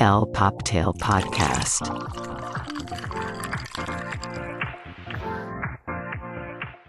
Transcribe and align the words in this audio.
El 0.00 0.26
Poptail 0.32 0.86
Podcast. 0.98 1.82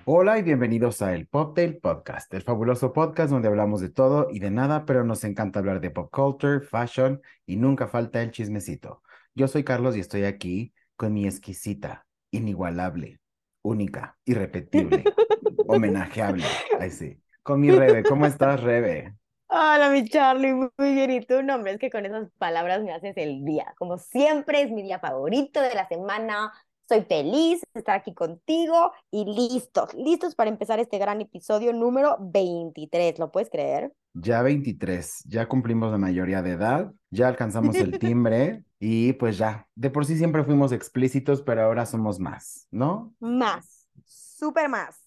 Hola 0.06 0.40
y 0.40 0.44
bienvenidos 0.44 1.02
a 1.02 1.14
el 1.14 1.28
Poptail 1.28 1.78
Podcast, 1.78 2.34
el 2.34 2.42
fabuloso 2.44 2.94
podcast 2.94 3.32
donde 3.32 3.48
hablamos 3.48 3.82
de 3.82 3.90
todo 3.90 4.28
y 4.32 4.40
de 4.40 4.52
nada, 4.52 4.86
pero 4.86 5.04
nos 5.04 5.24
encanta 5.24 5.60
hablar 5.60 5.82
de 5.82 5.92
pop 5.92 6.10
culture, 6.12 6.62
fashion 6.62 7.22
y 7.46 7.58
nunca 7.58 7.88
falta 7.88 8.22
el 8.22 8.32
chismecito. 8.32 9.02
Yo 9.34 9.48
soy 9.48 9.64
Carlos 9.64 9.96
y 9.98 10.00
estoy 10.00 10.24
aquí 10.24 10.74
con 10.96 11.14
mi 11.14 11.26
exquisita, 11.26 12.06
inigualable, 12.32 13.20
única, 13.62 14.18
irrepetible, 14.26 15.04
homenajeable, 15.68 16.46
ahí 16.80 16.92
sí, 16.92 17.20
con 17.44 17.60
mi 17.60 17.72
Rebe. 17.72 18.04
¿Cómo 18.04 18.26
estás, 18.26 18.62
Rebe? 18.62 19.16
Hola, 19.58 19.90
mi 19.90 20.04
Charlie, 20.04 20.54
muy 20.54 20.70
bien. 20.78 21.12
¿Y 21.12 21.22
tú? 21.22 21.42
No, 21.42 21.56
hombre, 21.56 21.72
es 21.72 21.80
que 21.80 21.90
con 21.90 22.06
esas 22.06 22.30
palabras 22.38 22.84
me 22.84 22.92
haces 22.92 23.16
el 23.16 23.46
día. 23.46 23.74
Como 23.78 23.98
siempre, 23.98 24.62
es 24.62 24.70
mi 24.70 24.84
día 24.84 25.00
favorito 25.00 25.62
de 25.62 25.74
la 25.74 25.88
semana. 25.88 26.52
Soy 26.90 27.04
feliz 27.04 27.62
de 27.74 27.80
estar 27.80 27.96
aquí 27.96 28.14
contigo 28.14 28.92
y 29.12 29.24
listos, 29.24 29.94
listos 29.94 30.36
para 30.36 30.50
empezar 30.50 30.80
este 30.82 30.98
gran 30.98 31.22
episodio 31.22 31.72
número 31.72 32.18
23. 32.20 33.18
¿Lo 33.18 33.32
puedes 33.32 33.50
creer? 33.50 33.94
Ya 34.14 34.42
23, 34.42 35.24
ya 35.26 35.48
cumplimos 35.48 35.90
la 35.90 36.00
mayoría 36.00 36.42
de 36.42 36.52
edad, 36.52 36.92
ya 37.10 37.30
alcanzamos 37.30 37.78
el 37.78 37.98
timbre 37.98 38.66
y 38.80 39.14
pues 39.14 39.38
ya, 39.38 39.70
de 39.74 39.90
por 39.90 40.06
sí 40.06 40.18
siempre 40.18 40.44
fuimos 40.44 40.74
explícitos, 40.74 41.42
pero 41.42 41.64
ahora 41.64 41.86
somos 41.86 42.20
más, 42.20 42.68
¿no? 42.72 43.14
Más, 43.22 43.88
súper 44.04 44.68
más. 44.68 45.05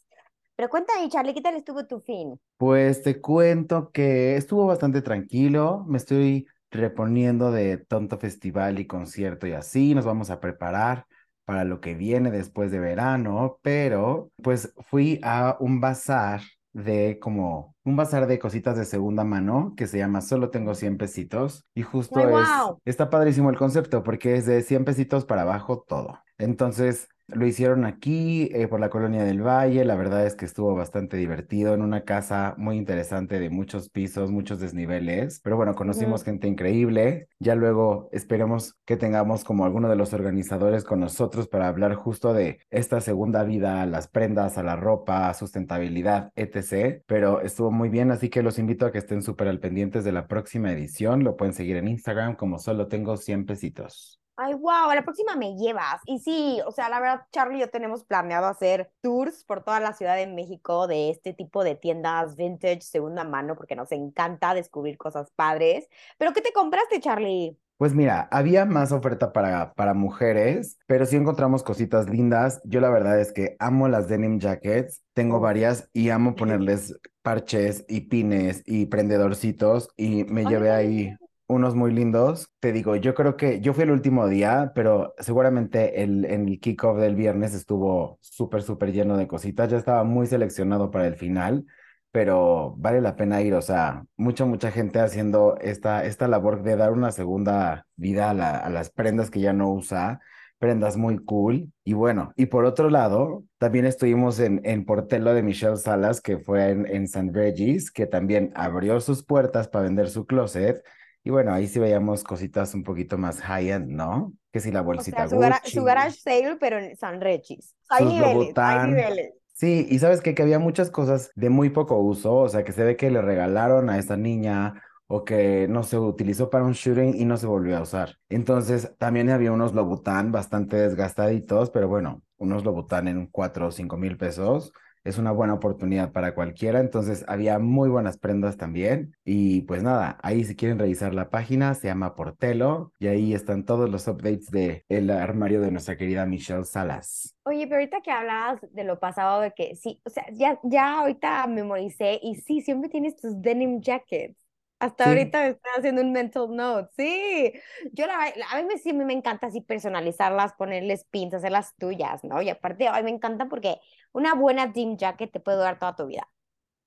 Pero 0.59 0.71
cuéntame, 0.71 1.09
Charlie, 1.09 1.35
¿qué 1.35 1.41
tal 1.41 1.55
estuvo 1.55 1.87
tu 1.87 2.01
fin? 2.01 2.37
Pues 2.57 3.05
te 3.05 3.21
cuento 3.21 3.93
que 3.93 4.35
estuvo 4.35 4.67
bastante 4.67 5.03
tranquilo, 5.03 5.85
me 5.87 5.99
estoy 5.99 6.49
reponiendo 6.73 7.53
de 7.53 7.77
tonto 7.77 8.19
festival 8.19 8.81
y 8.81 8.89
concierto 8.89 9.47
y 9.47 9.53
así, 9.53 9.95
nos 9.95 10.05
vamos 10.05 10.31
a 10.31 10.41
preparar 10.41 11.07
para 11.45 11.63
lo 11.63 11.81
que 11.81 11.95
viene 11.95 12.33
después 12.33 12.73
de 12.73 12.81
verano, 12.81 13.61
pero 13.63 14.33
pues 14.43 14.75
fui 14.89 15.21
a 15.23 15.57
un 15.61 15.81
bazar 15.81 16.41
de 16.73 17.21
como 17.21 17.77
un 17.85 17.95
bazar 17.95 18.27
de 18.27 18.41
cositas 18.41 18.77
de 18.77 18.85
segunda 18.85 19.23
mano 19.23 19.75
que 19.77 19.87
se 19.87 19.99
llama 19.99 20.23
Solo 20.23 20.51
tengo 20.51 20.75
100 20.75 20.99
pesitos 20.99 21.69
y 21.73 21.83
justo 21.83 22.19
es, 22.29 22.49
está 22.85 23.11
padrísimo 23.11 23.49
el 23.51 23.57
concepto 23.57 24.03
porque 24.03 24.35
es 24.35 24.45
de 24.45 24.63
100 24.63 24.85
pesitos 24.85 25.25
para 25.25 25.43
abajo 25.43 25.85
todo. 25.87 26.19
Entonces 26.37 27.09
lo 27.29 27.47
hicieron 27.47 27.85
aquí 27.85 28.49
eh, 28.55 28.69
por 28.69 28.81
la 28.81 28.89
Colonia 28.89 29.23
del 29.23 29.43
Valle, 29.43 29.85
la 29.85 29.97
verdad 29.97 30.27
es 30.27 30.35
que 30.35 30.47
estuvo 30.47 30.75
bastante 30.75 31.19
divertido 31.19 31.75
en 31.75 31.83
una 31.83 32.05
casa 32.05 32.55
muy 32.57 32.77
interesante 32.77 33.39
de 33.39 33.51
muchos 33.51 33.91
pisos, 33.91 34.31
muchos 34.31 34.61
desniveles, 34.61 35.41
pero 35.45 35.57
bueno, 35.57 35.75
conocimos 35.75 36.25
gente 36.25 36.49
increíble, 36.49 37.29
ya 37.39 37.55
luego 37.55 38.09
esperemos 38.13 38.77
que 38.87 38.97
tengamos 38.97 39.45
como 39.45 39.67
alguno 39.67 39.91
de 39.91 39.97
los 39.97 40.15
organizadores 40.15 40.85
con 40.85 41.01
nosotros 41.01 41.49
para 41.49 41.69
hablar 41.69 41.95
justo 41.95 42.33
de 42.33 42.61
esta 42.71 43.01
segunda 43.03 43.45
vida, 43.45 43.85
las 43.85 44.09
prendas, 44.09 44.57
a 44.57 44.63
la 44.63 44.77
ropa, 44.77 45.33
sustentabilidad, 45.35 46.33
etc. 46.35 47.03
Pero 47.07 47.43
estuvo 47.43 47.71
muy 47.71 47.91
bien, 47.91 48.11
así 48.11 48.31
que 48.31 48.43
los 48.43 48.59
invito 48.59 48.87
a 48.87 48.93
que 48.93 48.99
estén 48.99 49.23
súper 49.23 49.49
al 49.49 49.61
pendientes 49.61 50.03
de 50.05 50.13
la 50.13 50.27
próxima 50.29 50.73
edición, 50.73 51.25
lo 51.25 51.37
pueden 51.37 51.53
seguir 51.53 51.77
en 51.77 51.89
Instagram 51.89 52.37
como 52.37 52.59
solo 52.59 52.89
tengo 52.89 53.17
100 53.17 53.45
pesitos. 53.45 54.19
Ay, 54.41 54.55
wow, 54.55 54.89
a 54.89 54.95
la 54.95 55.03
próxima 55.03 55.35
me 55.35 55.57
llevas. 55.57 56.01
Y 56.07 56.21
sí, 56.21 56.61
o 56.65 56.71
sea, 56.71 56.89
la 56.89 57.01
verdad, 57.01 57.27
Charlie 57.33 57.57
y 57.59 57.61
yo 57.63 57.71
tenemos 57.71 58.05
planeado 58.05 58.47
hacer 58.47 58.93
tours 59.01 59.43
por 59.43 59.65
toda 59.65 59.81
la 59.81 59.93
Ciudad 59.93 60.15
de 60.15 60.29
México 60.29 60.87
de 60.87 61.11
este 61.11 61.33
tipo 61.33 61.65
de 61.65 61.75
tiendas 61.75 62.37
vintage, 62.37 62.83
segunda 62.83 63.25
mano, 63.25 63.57
porque 63.57 63.75
nos 63.75 63.91
encanta 63.91 64.55
descubrir 64.55 64.97
cosas 64.97 65.33
padres. 65.33 65.89
¿Pero 66.19 66.33
qué 66.33 66.41
te 66.41 66.53
compraste, 66.53 67.01
Charlie? 67.01 67.59
Pues 67.79 67.95
mira, 67.95 68.29
había 68.31 68.65
más 68.65 68.93
oferta 68.93 69.33
para, 69.33 69.75
para 69.75 69.93
mujeres, 69.93 70.79
pero 70.87 71.05
sí 71.05 71.17
encontramos 71.17 71.65
cositas 71.65 72.09
lindas. 72.09 72.61
Yo 72.65 72.81
la 72.81 72.91
verdad 72.91 73.21
es 73.21 73.33
que 73.33 73.57
amo 73.59 73.89
las 73.89 74.09
denim 74.09 74.39
jackets, 74.39 75.03
tengo 75.15 75.41
varias 75.41 75.91
y 75.93 76.11
amo 76.11 76.37
ponerles 76.37 76.95
parches 77.23 77.85
y 77.89 78.03
pines 78.03 78.63
y 78.67 78.87
prendedorcitos 78.87 79.91
y 79.97 80.23
me 80.25 80.45
Ay, 80.45 80.47
llevé 80.47 80.71
ahí 80.71 81.17
unos 81.49 81.75
muy 81.75 81.93
lindos. 81.93 82.51
Te 82.61 82.73
digo, 82.73 82.97
yo 82.97 83.15
creo 83.15 83.37
que 83.37 83.61
yo 83.61 83.75
fui 83.75 83.85
el 83.85 83.91
último 83.91 84.29
día, 84.29 84.73
pero 84.75 85.15
seguramente 85.19 86.03
el, 86.03 86.25
en 86.27 86.49
el 86.49 86.61
kickoff 86.61 86.99
del 86.99 87.17
viernes 87.17 87.55
estuvo 87.55 88.19
súper, 88.23 88.63
súper 88.63 88.93
lleno 88.93 89.17
de 89.17 89.27
cositas. 89.29 89.71
Ya 89.71 89.79
estaba 89.79 90.05
muy 90.05 90.27
seleccionado 90.27 90.91
para 90.91 91.07
el 91.09 91.17
final 91.17 91.65
pero 92.11 92.75
vale 92.79 93.01
la 93.01 93.17
pena 93.17 93.43
ir, 93.43 93.55
o 93.55 93.63
sea, 93.63 94.05
mucha, 94.17 94.45
mucha 94.47 94.71
gente 94.71 94.99
haciendo 95.01 95.57
esta, 95.61 96.05
esta 96.07 96.27
labor 96.27 96.63
de 96.63 96.77
dar 96.77 96.93
una 96.93 97.13
segunda 97.13 97.87
vida 97.97 98.31
a, 98.31 98.35
la- 98.35 98.57
a 98.59 98.71
las 98.71 98.91
prendas 98.91 99.31
que 99.31 99.41
ya 99.41 99.53
no 99.53 99.71
usa, 99.73 100.21
prendas 100.59 100.97
muy 100.97 101.19
cool. 101.25 101.73
Y 101.85 101.93
bueno, 101.93 102.33
y 102.37 102.47
por 102.47 102.65
otro 102.65 102.91
lado, 102.91 103.45
también 103.59 103.85
estuvimos 103.87 104.41
en, 104.41 104.61
en 104.65 104.85
Portelo 104.85 105.35
de 105.35 105.43
Michelle 105.43 105.77
Salas, 105.77 106.21
que 106.21 106.39
fue 106.39 106.71
en, 106.71 106.87
en 106.87 107.05
St. 107.05 107.31
Regis, 107.33 107.91
que 107.91 108.07
también 108.07 108.53
abrió 108.55 109.01
sus 109.01 109.25
puertas 109.25 109.69
para 109.69 109.85
vender 109.85 110.09
su 110.11 110.27
closet. 110.27 110.83
Y 111.25 111.31
bueno, 111.31 111.53
ahí 111.53 111.67
sí 111.69 111.79
veíamos 111.79 112.25
cositas 112.25 112.75
un 112.75 112.85
poquito 112.85 113.19
más 113.19 113.41
high-end, 113.41 113.91
¿no? 113.91 114.33
Que 114.53 114.61
si 114.61 114.71
la 114.73 114.83
O 114.95 115.05
bolsita 115.05 115.05
sea, 115.05 115.29
su, 115.29 115.37
Gucci, 115.37 115.71
su 115.73 115.85
garage 115.85 116.19
sale, 116.21 116.57
pero 116.59 116.79
en 116.79 116.97
San 116.97 117.21
Rechis. 117.21 117.75
Hay 117.89 118.05
sus 118.05 118.07
niveles, 118.07 118.59
hay 118.63 118.81
Louboutin. 118.81 118.83
niveles. 118.83 119.35
Sí, 119.53 119.87
y 119.91 119.99
sabes 119.99 120.21
qué? 120.21 120.35
que 120.35 120.43
había 120.43 120.59
muchas 120.61 120.91
cosas 120.91 121.33
de 121.35 121.51
muy 121.51 121.71
poco 121.71 121.99
uso, 121.99 122.35
o 122.37 122.49
sea, 122.49 122.63
que 122.65 122.73
se 122.73 122.85
ve 122.85 122.97
que 122.97 123.11
le 123.11 123.21
regalaron 123.23 123.91
a 123.91 123.99
esta 123.99 124.17
niña 124.17 124.83
o 125.09 125.25
que 125.25 125.67
no 125.69 125.83
se 125.83 125.99
utilizó 125.99 126.49
para 126.51 126.65
un 126.65 126.73
shooting 126.73 127.15
y 127.17 127.25
no 127.25 127.37
se 127.37 127.47
volvió 127.47 127.77
a 127.79 127.83
usar. 127.83 128.17
Entonces, 128.29 128.95
también 128.99 129.31
había 129.31 129.51
unos 129.53 129.75
Louboutin 129.75 130.31
bastante 130.33 130.77
desgastaditos, 130.77 131.71
pero 131.71 131.89
bueno, 131.89 132.23
unos 132.37 132.65
Louboutin 132.65 133.09
en 133.09 133.27
cuatro 133.27 133.69
o 133.69 133.71
cinco 133.73 133.97
mil 133.97 134.17
pesos 134.17 134.73
es 135.09 135.19
una 135.19 135.33
buena 135.33 135.55
oportunidad 135.55 136.13
para 136.13 136.35
cualquiera. 136.35 136.81
Entonces, 136.81 137.25
había 137.29 137.59
muy 137.59 137.89
buenas 137.89 138.19
prendas 138.19 138.57
también. 138.57 139.15
Y 139.25 139.63
pues 139.63 139.83
nada, 139.83 140.19
ahí 140.23 140.45
si 140.45 140.55
quieren 140.55 140.79
revisar 140.79 141.15
la 141.15 141.31
página, 141.31 141.75
se 141.75 141.89
llama 141.89 142.15
Portelo 142.15 142.93
y 142.99 143.07
ahí 143.09 143.35
están 143.35 143.65
todos 143.65 143.89
los 143.91 144.07
updates 144.07 144.51
de 144.51 144.85
el 144.89 145.11
armario 145.11 145.61
de 145.61 145.71
nuestra 145.71 145.97
querida 145.97 146.27
Michelle 146.27 146.65
Salas. 146.65 147.37
Oye, 147.45 147.67
pero 147.67 147.77
ahorita 147.77 148.01
que 148.03 148.11
hablabas 148.11 148.61
de 148.71 148.85
lo 148.85 148.99
pasado, 148.99 149.41
de 149.41 149.53
que 149.53 149.75
sí, 149.75 150.01
o 150.05 150.11
sea, 150.11 150.27
ya, 150.33 150.59
ya 150.63 151.01
ahorita 151.01 151.47
memoricé 151.47 152.21
y 152.23 152.37
sí, 152.37 152.61
siempre 152.61 152.91
tienes 152.91 153.17
tus 153.17 153.41
denim 153.41 153.81
jackets. 153.81 154.48
Hasta 154.81 155.09
Sí. 155.09 155.11
ahorita 155.11 155.41
me 155.41 155.49
estoy 155.51 155.71
haciendo 155.77 156.03
un 156.03 156.13
mental 156.13 156.55
note. 156.55 156.91
Sí, 156.97 157.53
yo 157.93 158.07
la, 158.07 158.33
a 158.51 158.57
mí 158.63 158.65
me, 158.69 158.79
sí 158.79 158.93
me 158.93 159.13
encanta 159.13 159.49
así 159.49 159.61
personalizarlas, 159.61 160.55
ponerles 160.55 161.05
pins, 161.05 161.35
hacerlas 161.35 161.75
tuyas, 161.79 162.23
¿no? 162.25 162.43
Y 162.43 162.49
aparte, 162.51 162.87
a 162.89 162.93
mí 162.99 163.03
me 163.05 163.11
encanta 163.11 163.49
porque 163.49 163.81
una 164.13 164.35
buena 164.35 164.67
denim 164.69 164.97
jacket 164.97 165.33
te 165.33 165.41
puede 165.41 165.59
durar 165.59 165.79
toda 165.79 165.97
tu 165.97 166.07
vida. 166.07 166.29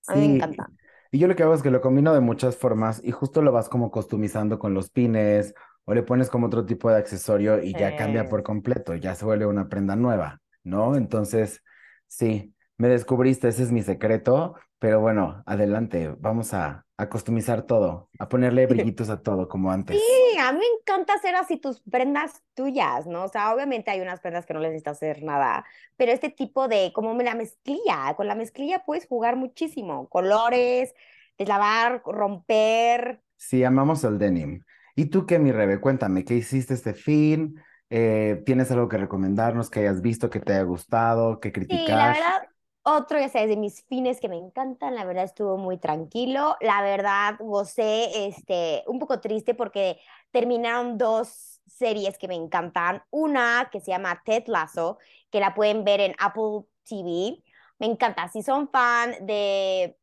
A 0.08 0.14
mí 0.16 0.22
me 0.22 0.26
Sí, 0.26 0.34
encanta. 0.34 0.72
y 1.12 1.20
yo 1.20 1.28
lo 1.28 1.36
que 1.36 1.44
hago 1.44 1.54
es 1.54 1.62
que 1.64 1.72
lo 1.72 1.82
combino 1.82 2.14
de 2.14 2.20
muchas 2.22 2.58
formas 2.58 3.02
y 3.04 3.12
justo 3.12 3.42
lo 3.42 3.52
vas 3.52 3.70
como 3.70 3.92
customizando 3.92 4.60
con 4.60 4.74
los 4.74 4.90
pines 4.90 5.54
o 5.86 5.94
le 5.94 6.04
pones 6.04 6.30
como 6.30 6.48
otro 6.48 6.66
tipo 6.66 6.90
de 6.90 6.98
accesorio 6.98 7.62
y 7.64 7.76
ya 7.76 7.96
cambia 7.96 8.28
por 8.30 8.44
completo, 8.44 8.96
ya 8.96 9.16
se 9.16 9.26
vuelve 9.26 9.46
una 9.46 9.70
prenda 9.70 9.96
nueva, 9.96 10.42
¿no? 10.64 10.96
Entonces, 10.96 11.62
sí, 12.08 12.54
me 12.82 12.90
descubriste, 12.90 13.48
ese 13.50 13.64
es 13.64 13.72
mi 13.72 13.82
secreto, 13.84 14.56
pero 14.80 15.00
bueno, 15.02 15.44
adelante, 15.46 16.16
vamos 16.20 16.54
a, 16.54 16.86
a 16.98 17.10
customizar 17.10 17.64
todo, 17.64 18.10
a 18.20 18.30
ponerle 18.30 18.68
brillitos 18.68 19.10
a 19.10 19.22
todo 19.22 19.48
como 19.48 19.72
antes. 19.72 19.92
Sí, 19.92 20.38
a 20.40 20.54
mí 20.54 20.60
me 20.60 20.66
encanta 20.80 21.14
hacer 21.16 21.36
así 21.36 21.58
tus 21.58 21.82
prendas 21.82 22.42
tuyas, 22.54 23.08
¿no? 23.08 23.26
O 23.26 23.28
sea, 23.30 23.54
obviamente 23.54 23.92
hay 23.92 24.00
unas 24.00 24.22
prendas 24.22 24.46
que 24.46 24.54
no 24.54 24.62
les 24.62 24.70
necesitas 24.72 24.98
hacer 24.98 25.22
nada, 25.24 25.66
pero 25.98 26.12
este 26.14 26.30
tipo 26.30 26.68
de, 26.70 26.94
como 26.94 27.14
la 27.22 27.36
mezclilla, 27.36 28.14
con 28.16 28.28
la 28.28 28.36
mezclilla 28.36 28.84
puedes 28.86 29.06
jugar 29.08 29.36
muchísimo, 29.36 30.08
colores, 30.10 30.94
deslavar, 31.38 32.02
romper. 32.06 33.22
Sí, 33.38 33.64
amamos 33.64 34.04
el 34.04 34.20
denim. 34.20 34.64
¿Y 34.96 35.06
tú 35.08 35.26
qué, 35.26 35.40
mi 35.40 35.52
Rebe? 35.52 35.80
Cuéntame, 35.82 36.24
¿qué 36.26 36.36
hiciste 36.36 36.74
este 36.74 36.94
fin? 36.94 37.60
Eh, 37.90 38.42
¿tienes 38.46 38.72
algo 38.72 38.88
que 38.88 38.98
recomendarnos 38.98 39.70
que 39.70 39.80
hayas 39.82 40.02
visto, 40.02 40.30
que 40.30 40.40
te 40.40 40.54
haya 40.54 40.64
gustado, 40.64 41.40
que 41.40 41.52
Sí, 41.68 41.96
la 41.96 42.08
criticar? 42.08 42.14
verdad, 42.14 42.50
otro, 42.84 43.20
ya 43.20 43.30
sabes, 43.30 43.50
de 43.50 43.58
mis 43.58 43.84
fines 43.86 44.20
que 44.20 44.30
me 44.30 44.38
encantan, 44.38 44.96
la 44.96 45.06
verdad 45.06 45.24
estuvo 45.26 45.58
muy 45.58 45.78
tranquilo, 45.78 46.58
la 46.62 46.82
verdad 46.82 47.36
gocé, 47.40 48.28
este, 48.28 48.84
un 48.88 49.00
poco 49.00 49.20
triste 49.20 49.54
porque 49.54 50.00
terminaron 50.32 50.98
dos 50.98 51.62
series 51.68 52.18
que 52.18 52.28
me 52.28 52.36
encantan, 52.36 53.04
una 53.12 53.70
que 53.72 53.80
se 53.82 53.92
llama 53.92 54.22
Ted 54.26 54.46
Lasso, 54.48 54.98
que 55.30 55.40
la 55.40 55.54
pueden 55.54 55.84
ver 55.84 56.02
en 56.02 56.16
Apple 56.20 56.66
TV, 56.84 57.44
me 57.80 57.88
encanta, 57.88 58.28
si 58.30 58.42
son 58.44 58.70
fan 58.70 59.26
de 59.26 59.98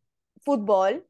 fútbol, 0.45 1.07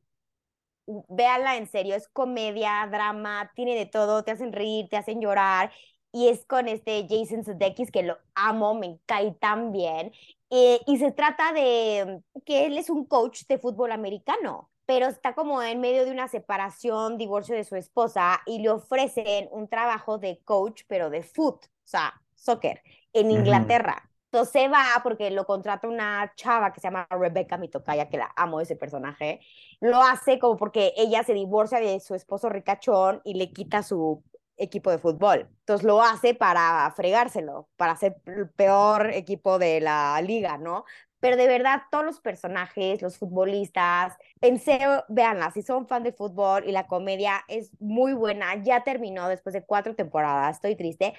véanla 1.08 1.56
en 1.56 1.66
serio, 1.66 1.94
es 1.94 2.08
comedia, 2.08 2.88
drama, 2.90 3.50
tiene 3.54 3.74
de 3.76 3.86
todo, 3.86 4.24
te 4.24 4.30
hacen 4.32 4.52
reír, 4.52 4.88
te 4.88 4.96
hacen 4.96 5.20
llorar, 5.20 5.72
y 6.12 6.28
es 6.28 6.44
con 6.46 6.68
este 6.68 7.06
Jason 7.08 7.44
Sudeikis, 7.44 7.90
que 7.90 8.02
lo 8.02 8.18
amo, 8.34 8.74
me 8.74 8.98
cae 9.06 9.32
tan 9.32 9.72
bien, 9.72 10.12
eh, 10.50 10.80
y 10.86 10.96
se 10.98 11.12
trata 11.12 11.52
de 11.52 12.22
que 12.44 12.66
él 12.66 12.78
es 12.78 12.90
un 12.90 13.04
coach 13.04 13.42
de 13.48 13.58
fútbol 13.58 13.92
americano, 13.92 14.70
pero 14.86 15.06
está 15.06 15.34
como 15.34 15.62
en 15.62 15.80
medio 15.80 16.04
de 16.06 16.10
una 16.10 16.28
separación, 16.28 17.18
divorcio 17.18 17.54
de 17.54 17.64
su 17.64 17.76
esposa 17.76 18.40
y 18.46 18.60
le 18.60 18.70
ofrecen 18.70 19.48
un 19.52 19.68
trabajo 19.68 20.18
de 20.18 20.40
coach, 20.44 20.82
pero 20.88 21.10
de 21.10 21.22
foot, 21.22 21.66
o 21.66 21.68
sea, 21.84 22.14
soccer, 22.34 22.82
en 23.12 23.30
Inglaterra. 23.30 24.08
Entonces 24.30 24.52
se 24.52 24.68
va 24.68 24.84
porque 25.02 25.30
lo 25.30 25.46
contrata 25.46 25.88
una 25.88 26.32
chava 26.36 26.72
que 26.72 26.80
se 26.80 26.86
llama 26.86 27.06
Rebecca 27.10 27.56
Mitokaya, 27.56 28.10
que 28.10 28.18
la 28.18 28.30
amo 28.36 28.60
ese 28.60 28.76
personaje. 28.76 29.40
Lo 29.80 30.02
hace 30.02 30.38
como 30.38 30.56
porque 30.56 30.92
ella 30.96 31.22
se 31.22 31.32
divorcia 31.32 31.80
de 31.80 31.98
su 32.00 32.14
esposo 32.14 32.50
ricachón 32.50 33.22
y 33.24 33.34
le 33.34 33.52
quita 33.52 33.82
su 33.82 34.22
equipo 34.58 34.90
de 34.90 34.98
fútbol. 34.98 35.48
Entonces 35.60 35.86
lo 35.86 36.02
hace 36.02 36.34
para 36.34 36.90
fregárselo, 36.96 37.68
para 37.76 37.96
ser 37.96 38.16
el 38.26 38.50
peor 38.50 39.10
equipo 39.10 39.58
de 39.58 39.80
la 39.80 40.20
liga, 40.22 40.58
¿no? 40.58 40.84
Pero 41.20 41.36
de 41.36 41.48
verdad, 41.48 41.82
todos 41.90 42.04
los 42.04 42.20
personajes, 42.20 43.02
los 43.02 43.18
futbolistas, 43.18 44.16
pensé, 44.40 44.78
véanla, 45.08 45.50
si 45.50 45.62
son 45.62 45.88
fan 45.88 46.04
de 46.04 46.12
fútbol 46.12 46.68
y 46.68 46.72
la 46.72 46.86
comedia 46.86 47.44
es 47.48 47.70
muy 47.80 48.12
buena, 48.12 48.62
ya 48.62 48.84
terminó 48.84 49.28
después 49.28 49.52
de 49.52 49.64
cuatro 49.64 49.96
temporadas, 49.96 50.56
estoy 50.56 50.76
triste, 50.76 51.14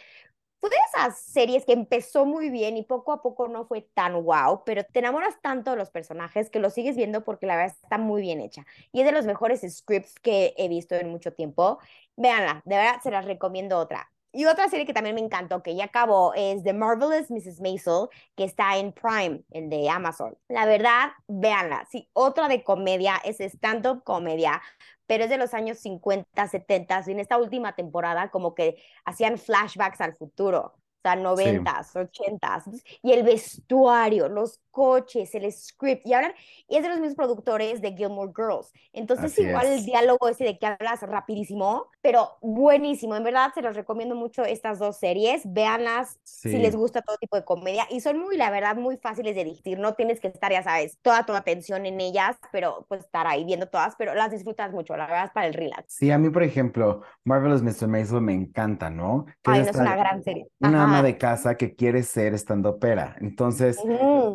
fue 0.59 0.69
de 0.69 0.75
esas 0.93 1.19
series 1.21 1.65
que 1.65 1.71
empezó 1.71 2.25
muy 2.25 2.49
bien 2.49 2.75
y 2.75 2.83
poco 2.83 3.13
a 3.13 3.21
poco 3.21 3.47
no 3.47 3.65
fue 3.65 3.81
tan 3.93 4.23
wow, 4.23 4.63
pero 4.65 4.83
te 4.83 4.99
enamoras 4.99 5.35
tanto 5.41 5.71
de 5.71 5.77
los 5.77 5.89
personajes 5.89 6.49
que 6.49 6.59
lo 6.59 6.69
sigues 6.69 6.97
viendo 6.97 7.23
porque 7.23 7.45
la 7.45 7.55
verdad 7.55 7.77
está 7.81 7.97
muy 7.97 8.21
bien 8.21 8.41
hecha. 8.41 8.65
Y 8.91 8.99
es 8.99 9.05
de 9.05 9.13
los 9.13 9.25
mejores 9.25 9.61
scripts 9.61 10.15
que 10.19 10.53
he 10.57 10.67
visto 10.67 10.95
en 10.95 11.09
mucho 11.09 11.33
tiempo. 11.33 11.79
Véanla, 12.19 12.61
de 12.65 12.75
verdad 12.75 13.01
se 13.01 13.11
las 13.11 13.23
recomiendo 13.23 13.77
otra. 13.77 14.11
Y 14.33 14.45
otra 14.45 14.67
serie 14.67 14.85
que 14.85 14.93
también 14.93 15.15
me 15.15 15.21
encantó, 15.21 15.63
que 15.63 15.73
ya 15.75 15.85
acabó, 15.85 16.33
es 16.35 16.63
The 16.63 16.73
Marvelous 16.73 17.31
Mrs. 17.31 17.61
Maisel, 17.61 18.09
que 18.35 18.43
está 18.43 18.77
en 18.77 18.91
Prime, 18.91 19.41
el 19.51 19.69
de 19.69 19.89
Amazon. 19.89 20.37
La 20.49 20.65
verdad, 20.65 21.11
véanla. 21.27 21.87
Sí, 21.89 22.09
otra 22.11 22.49
de 22.49 22.61
comedia, 22.63 23.15
es 23.23 23.39
stand-up 23.39 24.03
comedia, 24.03 24.61
pero 25.07 25.23
es 25.23 25.29
de 25.29 25.37
los 25.37 25.53
años 25.53 25.79
50, 25.79 26.47
70, 26.47 27.03
y 27.07 27.11
en 27.11 27.19
esta 27.21 27.37
última 27.37 27.73
temporada 27.75 28.29
como 28.29 28.53
que 28.53 28.75
hacían 29.05 29.37
flashbacks 29.37 30.01
al 30.01 30.13
futuro. 30.15 30.75
O 30.99 31.01
sea, 31.01 31.15
noventas, 31.15 31.95
ochentas. 31.95 32.65
Y 33.01 33.13
el 33.13 33.23
vestuario, 33.23 34.27
los 34.27 34.59
coches, 34.69 35.33
el 35.33 35.51
script. 35.51 36.05
Y 36.05 36.13
ahora 36.13 36.33
y 36.67 36.75
es 36.75 36.83
de 36.83 36.89
los 36.89 36.99
mismos 36.99 37.15
productores 37.15 37.81
de 37.81 37.93
Gilmore 37.93 38.31
Girls. 38.35 38.71
Entonces, 38.93 39.37
igual 39.39 39.67
el 39.67 39.85
diálogo 39.85 40.27
ese 40.27 40.43
de 40.43 40.59
que 40.59 40.65
hablas 40.65 41.01
rapidísimo, 41.01 41.87
pero 42.01 42.37
buenísimo. 42.41 43.15
En 43.15 43.23
verdad, 43.23 43.51
se 43.53 43.61
los 43.61 43.75
recomiendo 43.75 44.15
mucho 44.15 44.43
estas 44.43 44.77
dos 44.77 44.97
series. 44.97 45.41
Véanlas 45.45 46.19
si 46.23 46.57
les 46.57 46.75
gusta 46.75 47.01
todo 47.01 47.17
tipo 47.17 47.37
de 47.37 47.45
comedia. 47.45 47.85
Y 47.89 48.01
son 48.01 48.19
muy, 48.19 48.37
la 48.37 48.51
verdad, 48.51 48.75
muy 48.75 48.97
fáciles 48.97 49.35
de 49.35 49.45
digerir. 49.45 49.79
No 49.79 49.93
tienes 49.93 50.19
que 50.19 50.27
estar, 50.27 50.51
ya 50.51 50.63
sabes, 50.63 50.97
toda 51.01 51.25
tu 51.25 51.33
atención 51.33 51.85
en 51.85 51.99
ellas, 52.01 52.37
pero 52.51 52.85
pues 52.89 53.05
estar 53.05 53.25
ahí 53.25 53.45
viendo 53.45 53.67
todas, 53.67 53.95
pero 53.97 54.13
las 54.13 54.31
disfrutas 54.31 54.73
mucho. 54.73 54.97
La 54.97 55.07
verdad 55.07 55.25
es 55.25 55.31
para 55.31 55.47
el 55.47 55.53
relax. 55.53 55.93
Sí, 55.93 56.11
a 56.11 56.17
mí, 56.17 56.29
por 56.29 56.43
ejemplo, 56.43 57.01
Marvelous 57.23 57.63
Mr. 57.63 57.87
Maisel 57.87 58.21
me 58.21 58.33
encanta, 58.33 58.89
¿no? 58.89 59.25
Ay, 59.45 59.63
no 59.63 59.69
es 59.69 59.75
una 59.75 59.95
gran 59.95 60.23
serie. 60.23 60.47
Una 60.59 60.87
ama 60.89 61.03
de 61.03 61.17
casa 61.17 61.55
que 61.55 61.75
quiere 61.75 62.03
ser 62.03 62.33
estando 62.33 62.79
pera. 62.79 63.15
Entonces, 63.21 63.77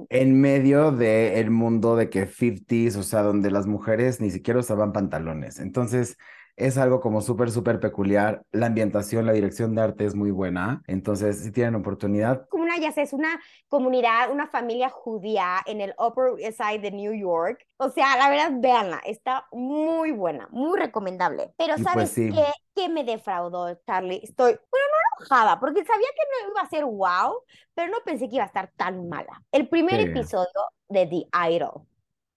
en 0.09 0.41
medio 0.41 0.93
del 0.93 1.51
mundo 1.51 1.97
de 1.97 2.11
que 2.11 2.29
50s, 2.29 2.97
o 2.97 3.03
sea, 3.03 3.23
donde 3.23 3.51
las 3.51 3.67
mujeres 3.67 4.21
ni 4.21 4.31
siquiera 4.31 4.61
usaban 4.61 4.93
pantalones. 4.93 5.59
Entonces, 5.59 6.17
es 6.57 6.79
algo 6.79 7.01
como 7.01 7.21
súper, 7.21 7.51
súper 7.51 7.81
peculiar. 7.81 8.43
La 8.53 8.67
ambientación, 8.67 9.27
la 9.27 9.33
dirección 9.33 9.75
de 9.75 9.83
arte 9.83 10.05
es 10.05 10.15
muy 10.15 10.31
buena. 10.31 10.83
Entonces, 10.87 11.43
si 11.43 11.51
tienen 11.51 11.75
oportunidad. 11.75 12.49
Como 12.49 12.65
una, 12.65 12.79
ya 12.79 12.93
sé, 12.93 13.03
es 13.03 13.13
una 13.13 13.41
comunidad, 13.69 14.31
una 14.31 14.47
familia 14.47 14.89
judía 14.89 15.59
en 15.67 15.81
el 15.81 15.95
Upper 15.99 16.39
East 16.39 16.61
Side 16.61 16.79
de 16.79 16.91
New 16.91 17.13
York. 17.13 17.67
O 17.77 17.89
sea, 17.91 18.17
la 18.17 18.31
verdad, 18.31 18.53
véanla. 18.55 19.01
Está 19.05 19.47
muy 19.53 20.13
buena, 20.13 20.49
muy 20.51 20.79
recomendable. 20.79 21.53
Pero, 21.57 21.75
pues 21.75 21.85
¿sabes 21.85 22.15
qué? 22.15 22.47
¿Qué 22.75 22.89
me 22.89 23.05
defraudó, 23.05 23.75
Charlie? 23.87 24.21
Estoy, 24.23 24.53
bueno, 24.53 24.87
no 24.91 25.25
enojada, 25.25 25.61
porque 25.61 25.85
sabía 25.85 26.09
que 26.15 26.45
no 26.45 26.51
iba 26.51 26.61
a 26.61 26.69
ser 26.69 26.85
wow, 26.85 27.35
pero 27.75 27.91
no 27.91 27.99
pensé 28.05 28.29
que 28.29 28.37
iba 28.37 28.45
a 28.45 28.49
estar 28.49 28.71
tan 28.77 29.09
mala. 29.09 29.43
El 29.53 29.69
primer 29.69 30.01
episodio 30.01 30.49
de 30.89 31.07
The 31.07 31.51
Idol. 31.51 31.83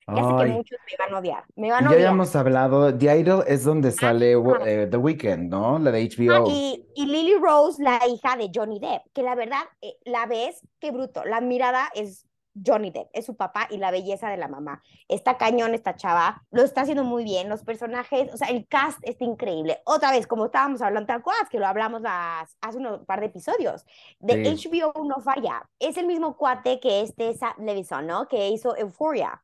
Ya 0.08 0.24
sé 0.24 0.46
que 0.46 0.52
muchos 0.52 0.80
me 0.90 1.06
van 1.06 1.14
a 1.14 1.20
odiar. 1.20 1.44
Me 1.56 1.72
van 1.72 1.86
a 1.86 1.90
ya 1.90 1.96
habíamos 1.96 2.36
hablado, 2.36 2.98
The 2.98 3.18
Idol 3.20 3.44
es 3.46 3.66
donde 3.66 3.92
sale 3.92 4.34
eh, 4.66 4.88
The 4.90 4.98
Weeknd, 4.98 5.50
¿no? 5.50 5.80
La 5.80 5.92
de 5.92 6.08
HBO. 6.08 6.34
Ah, 6.34 6.44
y, 6.48 6.88
y, 6.96 7.06
Lily 7.06 7.36
Rose, 7.36 7.84
la 7.84 8.00
hija 8.08 8.38
de 8.38 8.50
Johnny 8.54 8.80
Depp, 8.80 9.02
que 9.14 9.22
la 9.22 9.36
verdad, 9.36 9.64
eh, 9.82 9.98
la 10.06 10.26
ves, 10.26 10.66
qué 10.80 10.92
bruto. 10.92 11.26
La 11.26 11.42
mirada 11.42 11.90
es 11.94 12.26
Johnny 12.66 12.90
Depp, 12.92 13.10
es 13.14 13.26
su 13.26 13.36
papá 13.36 13.68
y 13.70 13.78
la 13.78 13.92
belleza 13.92 14.30
de 14.30 14.38
la 14.38 14.48
mamá. 14.48 14.82
Está 15.08 15.38
cañón 15.38 15.74
esta 15.74 15.96
chava, 15.96 16.44
lo 16.52 16.64
está 16.64 16.82
haciendo 16.82 17.04
muy 17.04 17.24
bien, 17.24 17.50
los 17.50 17.64
personajes, 17.64 18.34
o 18.34 18.38
sea, 18.38 18.48
el 18.48 18.68
cast 18.68 19.00
está 19.04 19.26
increíble. 19.26 19.82
Otra 19.86 20.12
vez, 20.12 20.28
como 20.28 20.46
estábamos 20.46 20.82
hablando, 20.82 21.08
¿te 21.08 21.14
acuerdas 21.14 21.50
que 21.50 21.60
lo 21.60 21.68
hablamos 21.68 22.02
hace 22.06 22.78
un 22.78 23.06
par 23.06 23.20
de 23.20 23.26
episodios? 23.28 23.86
De 24.20 24.44
HBO 24.44 24.94
no 25.06 25.22
falla. 25.22 25.68
Es 25.80 25.98
el 25.98 26.08
mismo 26.08 26.38
cuate 26.38 26.80
que 26.80 27.02
este 27.02 27.34
Sam 27.34 27.54
Levison, 27.60 28.08
¿no? 28.08 28.28
Que 28.28 28.50
hizo 28.50 28.76
Euphoria. 28.78 29.44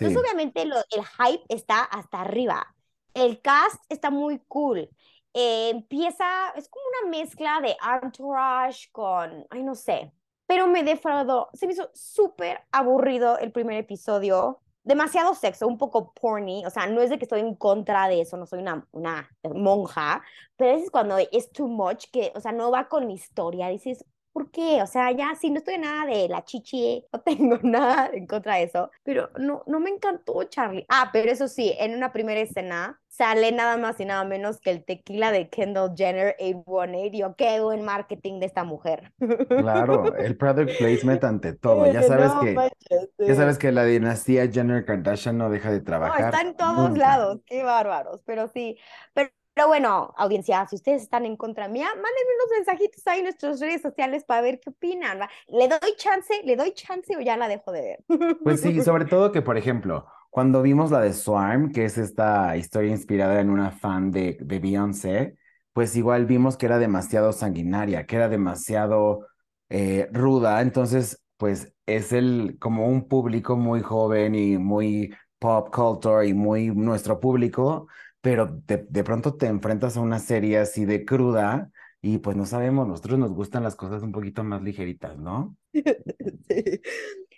Entonces, 0.00 0.16
obviamente, 0.16 0.62
el 0.62 1.04
hype 1.04 1.44
está 1.48 1.82
hasta 1.82 2.20
arriba. 2.20 2.74
El 3.14 3.40
cast 3.40 3.82
está 3.88 4.10
muy 4.10 4.40
cool. 4.48 4.88
Eh, 5.34 5.70
empieza, 5.70 6.50
es 6.56 6.68
como 6.68 6.84
una 6.88 7.10
mezcla 7.10 7.60
de 7.60 7.76
Entourage 8.02 8.90
con, 8.92 9.46
ay, 9.50 9.62
no 9.62 9.74
sé, 9.74 10.12
pero 10.46 10.66
me 10.66 10.82
defraudó. 10.82 11.48
Se 11.54 11.66
me 11.66 11.72
hizo 11.72 11.90
súper 11.94 12.60
aburrido 12.70 13.38
el 13.38 13.52
primer 13.52 13.78
episodio. 13.78 14.60
Demasiado 14.84 15.34
sexo, 15.34 15.68
un 15.68 15.78
poco 15.78 16.12
porny. 16.12 16.66
O 16.66 16.70
sea, 16.70 16.86
no 16.86 17.00
es 17.00 17.08
de 17.10 17.18
que 17.18 17.24
estoy 17.24 17.40
en 17.40 17.54
contra 17.54 18.08
de 18.08 18.20
eso, 18.20 18.36
no 18.36 18.46
soy 18.46 18.58
una, 18.60 18.86
una 18.92 19.30
monja, 19.54 20.22
pero 20.56 20.76
es 20.76 20.90
cuando 20.90 21.16
es 21.18 21.52
too 21.52 21.68
much, 21.68 22.06
que, 22.12 22.32
o 22.34 22.40
sea, 22.40 22.52
no 22.52 22.70
va 22.70 22.88
con 22.88 23.06
la 23.06 23.12
historia. 23.12 23.68
Dices, 23.68 24.04
¿Por 24.32 24.50
qué? 24.50 24.82
O 24.82 24.86
sea, 24.86 25.10
ya 25.12 25.34
sí, 25.38 25.50
no 25.50 25.58
estoy 25.58 25.78
nada 25.78 26.06
de 26.06 26.28
la 26.28 26.42
chichi, 26.44 27.04
no 27.12 27.20
tengo 27.24 27.58
nada 27.62 28.10
en 28.12 28.26
contra 28.26 28.56
de 28.56 28.64
eso, 28.64 28.90
pero 29.02 29.30
no, 29.38 29.62
no 29.66 29.80
me 29.80 29.90
encantó 29.90 30.42
Charlie. 30.44 30.86
Ah, 30.88 31.10
pero 31.12 31.30
eso 31.30 31.48
sí, 31.48 31.74
en 31.78 31.94
una 31.94 32.12
primera 32.12 32.40
escena 32.40 32.98
sale 33.08 33.52
nada 33.52 33.76
más 33.76 34.00
y 34.00 34.06
nada 34.06 34.24
menos 34.24 34.58
que 34.58 34.70
el 34.70 34.84
tequila 34.84 35.32
de 35.32 35.50
Kendall 35.50 35.92
Jenner 35.94 36.34
818. 36.40 37.18
Yo, 37.18 37.36
qué 37.36 37.60
buen 37.60 37.82
marketing 37.82 38.40
de 38.40 38.46
esta 38.46 38.64
mujer. 38.64 39.12
Claro, 39.48 40.16
el 40.16 40.36
product 40.36 40.70
placement 40.78 41.22
ante 41.24 41.52
todo. 41.52 41.92
Ya 41.92 42.02
sabes 42.02 42.32
que, 42.40 42.56
ya 43.26 43.34
sabes 43.34 43.58
que 43.58 43.70
la 43.70 43.84
dinastía 43.84 44.50
Jenner 44.50 44.86
Kardashian 44.86 45.36
no 45.36 45.50
deja 45.50 45.70
de 45.70 45.80
trabajar. 45.80 46.20
No, 46.20 46.26
está 46.28 46.40
en 46.40 46.56
todos 46.56 46.96
lados, 46.96 47.40
qué 47.44 47.62
bárbaros, 47.62 48.22
pero 48.24 48.48
sí, 48.48 48.78
pero 49.12 49.28
pero 49.54 49.68
bueno, 49.68 50.14
audiencia, 50.16 50.66
si 50.66 50.76
ustedes 50.76 51.02
están 51.02 51.26
en 51.26 51.36
contra 51.36 51.68
mía, 51.68 51.86
mándenme 51.88 52.34
unos 52.36 52.56
mensajitos 52.56 53.06
ahí 53.06 53.18
en 53.18 53.24
nuestras 53.24 53.60
redes 53.60 53.82
sociales 53.82 54.24
para 54.24 54.40
ver 54.40 54.60
qué 54.60 54.70
opinan. 54.70 55.20
¿Le 55.48 55.68
doy 55.68 55.94
chance? 55.96 56.32
¿Le 56.44 56.56
doy 56.56 56.72
chance 56.72 57.16
o 57.16 57.20
ya 57.20 57.36
la 57.36 57.48
dejo 57.48 57.70
de 57.72 57.82
ver? 57.82 58.04
Pues 58.42 58.60
sí, 58.60 58.80
sobre 58.82 59.04
todo 59.04 59.30
que, 59.30 59.42
por 59.42 59.58
ejemplo, 59.58 60.06
cuando 60.30 60.62
vimos 60.62 60.90
la 60.90 61.00
de 61.00 61.12
Swarm, 61.12 61.70
que 61.72 61.84
es 61.84 61.98
esta 61.98 62.56
historia 62.56 62.90
inspirada 62.90 63.40
en 63.40 63.50
una 63.50 63.70
fan 63.70 64.10
de, 64.10 64.38
de 64.40 64.58
Beyoncé, 64.58 65.36
pues 65.74 65.96
igual 65.96 66.26
vimos 66.26 66.56
que 66.56 66.66
era 66.66 66.78
demasiado 66.78 67.32
sanguinaria, 67.32 68.06
que 68.06 68.16
era 68.16 68.28
demasiado 68.28 69.26
eh, 69.68 70.08
ruda. 70.12 70.62
Entonces, 70.62 71.22
pues 71.36 71.72
es 71.86 72.12
el 72.12 72.56
como 72.58 72.86
un 72.86 73.08
público 73.08 73.56
muy 73.56 73.82
joven 73.82 74.34
y 74.34 74.56
muy 74.58 75.14
pop 75.38 75.74
culture 75.74 76.26
y 76.26 76.34
muy 76.34 76.68
nuestro 76.68 77.20
público 77.20 77.88
pero 78.22 78.60
de, 78.66 79.04
pronto 79.04 79.34
te 79.36 79.46
enfrentas 79.46 79.96
a 79.96 80.00
una 80.00 80.20
serie 80.20 80.58
así 80.58 80.84
de 80.84 81.04
cruda 81.04 81.70
y 82.00 82.18
pues 82.18 82.36
no 82.36 82.46
sabemos, 82.46 82.86
nosotros 82.86 83.18
nos 83.18 83.32
gustan 83.32 83.64
las 83.64 83.74
cosas 83.74 84.02
un 84.02 84.12
poquito 84.12 84.42
más 84.44 84.62
ligeritas, 84.62 85.18
¿no? 85.18 85.56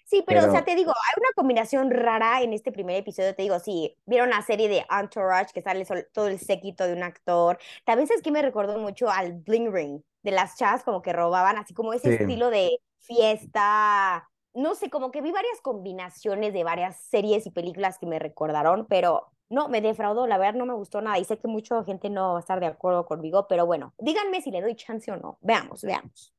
Sí. 0.07 0.23
pero, 0.27 0.47
o 0.47 0.51
sea, 0.53 0.65
te 0.65 0.77
digo, 0.77 0.91
hay 0.91 1.21
una 1.21 1.31
combinación 1.35 1.91
rara 1.91 2.43
en 2.43 2.53
este 2.53 2.71
primer 2.71 2.97
episodio, 2.97 3.35
te 3.35 3.43
digo, 3.43 3.59
sí, 3.59 3.97
vieron 4.05 4.31
la 4.31 4.43
serie 4.43 4.69
de 4.69 4.85
Entourage, 4.89 5.53
que 5.53 5.63
sale 5.63 5.85
todo 6.13 6.29
el 6.29 6.39
séquito 6.39 6.87
de 6.87 6.93
un 6.93 7.03
actor, 7.03 7.59
también 7.85 8.07
sabes 8.07 8.23
que 8.23 8.31
me 8.31 8.43
recordó 8.43 8.79
mucho 8.79 9.11
al 9.11 9.33
Bling 9.33 9.73
Ring, 9.73 10.03
de 10.23 10.31
las 10.31 10.57
chavas 10.57 10.85
como 10.85 11.03
que 11.03 11.13
robaban, 11.13 11.57
así 11.57 11.75
como 11.75 11.95
ese 11.95 12.15
estilo 12.15 12.51
de 12.51 12.79
fiesta, 13.01 14.29
no 14.53 14.77
sé, 14.77 14.89
como 14.89 15.11
que 15.11 15.21
vi 15.21 15.33
varias 15.33 15.61
combinaciones 15.63 16.53
de 16.53 16.63
varias 16.63 17.01
series 17.09 17.47
y 17.47 17.51
películas 17.51 17.99
que 17.99 18.07
me 18.07 18.21
recordaron, 18.21 18.87
pero 18.87 19.34
no, 19.51 19.69
me 19.69 19.81
defraudó, 19.81 20.27
la 20.27 20.39
verdad 20.39 20.55
no 20.55 20.67
me 20.67 20.75
gustó 20.75 21.01
nada 21.01 21.19
y 21.19 21.25
sé 21.25 21.39
que 21.39 21.49
mucha 21.49 21.83
gente 21.85 22.11
no 22.11 22.33
va 22.33 22.39
a 22.39 22.41
estar 22.41 22.61
de 22.61 22.67
acuerdo 22.67 23.07
conmigo, 23.07 23.47
pero 23.49 23.67
bueno, 23.67 23.95
díganme 23.99 24.41
si 24.41 24.51
le 24.51 24.61
doy 24.61 24.75
chance 24.75 25.11
o 25.11 25.17
no. 25.17 25.39
Veamos, 25.43 25.83
veamos. 25.83 26.35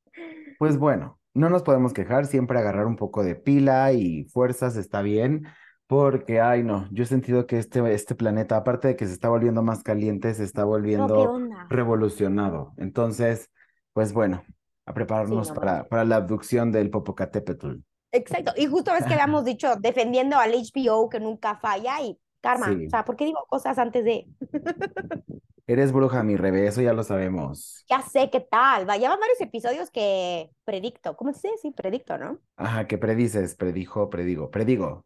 Pues 0.59 0.77
bueno, 0.77 1.19
no 1.33 1.49
nos 1.49 1.63
podemos 1.63 1.93
quejar, 1.93 2.25
siempre 2.25 2.57
agarrar 2.57 2.87
un 2.87 2.95
poco 2.95 3.23
de 3.23 3.35
pila 3.35 3.91
y 3.91 4.25
fuerzas 4.25 4.75
está 4.77 5.01
bien, 5.01 5.45
porque, 5.87 6.41
ay 6.41 6.63
no, 6.63 6.87
yo 6.91 7.03
he 7.03 7.07
sentido 7.07 7.45
que 7.45 7.59
este, 7.59 7.93
este 7.93 8.15
planeta, 8.15 8.57
aparte 8.57 8.87
de 8.89 8.95
que 8.95 9.05
se 9.05 9.13
está 9.13 9.29
volviendo 9.29 9.61
más 9.61 9.83
caliente, 9.83 10.33
se 10.33 10.43
está 10.43 10.63
volviendo 10.63 11.39
revolucionado. 11.69 12.73
Entonces, 12.77 13.51
pues 13.93 14.13
bueno, 14.13 14.43
a 14.85 14.93
prepararnos 14.93 15.51
para, 15.51 15.87
para 15.87 16.05
la 16.05 16.17
abducción 16.17 16.71
del 16.71 16.89
Popocatépetl. 16.89 17.75
Exacto, 18.11 18.53
y 18.55 18.65
justo 18.67 18.93
ves 18.93 19.05
que 19.05 19.13
habíamos 19.13 19.43
dicho 19.43 19.75
defendiendo 19.75 20.37
al 20.37 20.53
HBO 20.53 21.09
que 21.09 21.19
nunca 21.19 21.57
falla 21.57 22.01
y 22.01 22.17
karma. 22.45 22.67
Sí. 22.67 22.87
O 22.87 22.89
sea, 22.89 23.05
¿por 23.05 23.15
qué 23.15 23.25
digo 23.25 23.45
cosas 23.49 23.77
antes 23.77 24.03
de? 24.03 24.27
Eres 25.67 25.91
bruja, 25.91 26.21
mi 26.21 26.37
revés, 26.37 26.73
eso 26.73 26.81
ya 26.81 26.93
lo 26.93 27.03
sabemos. 27.03 27.83
Ya 27.89 28.03
sé 28.03 28.29
qué 28.29 28.39
tal. 28.39 28.87
Va, 28.87 28.97
ya 28.97 29.09
van 29.09 29.19
varios 29.19 29.41
episodios 29.41 29.89
que 29.89 30.51
predicto. 30.63 31.17
¿Cómo 31.17 31.33
se 31.33 31.47
dice? 31.47 31.61
Sí, 31.63 31.71
predicto, 31.71 32.19
¿no? 32.19 32.39
Ajá, 32.55 32.85
¿qué 32.85 32.99
predices? 32.99 33.55
Predijo, 33.55 34.11
predigo, 34.11 34.51
predigo. 34.51 35.05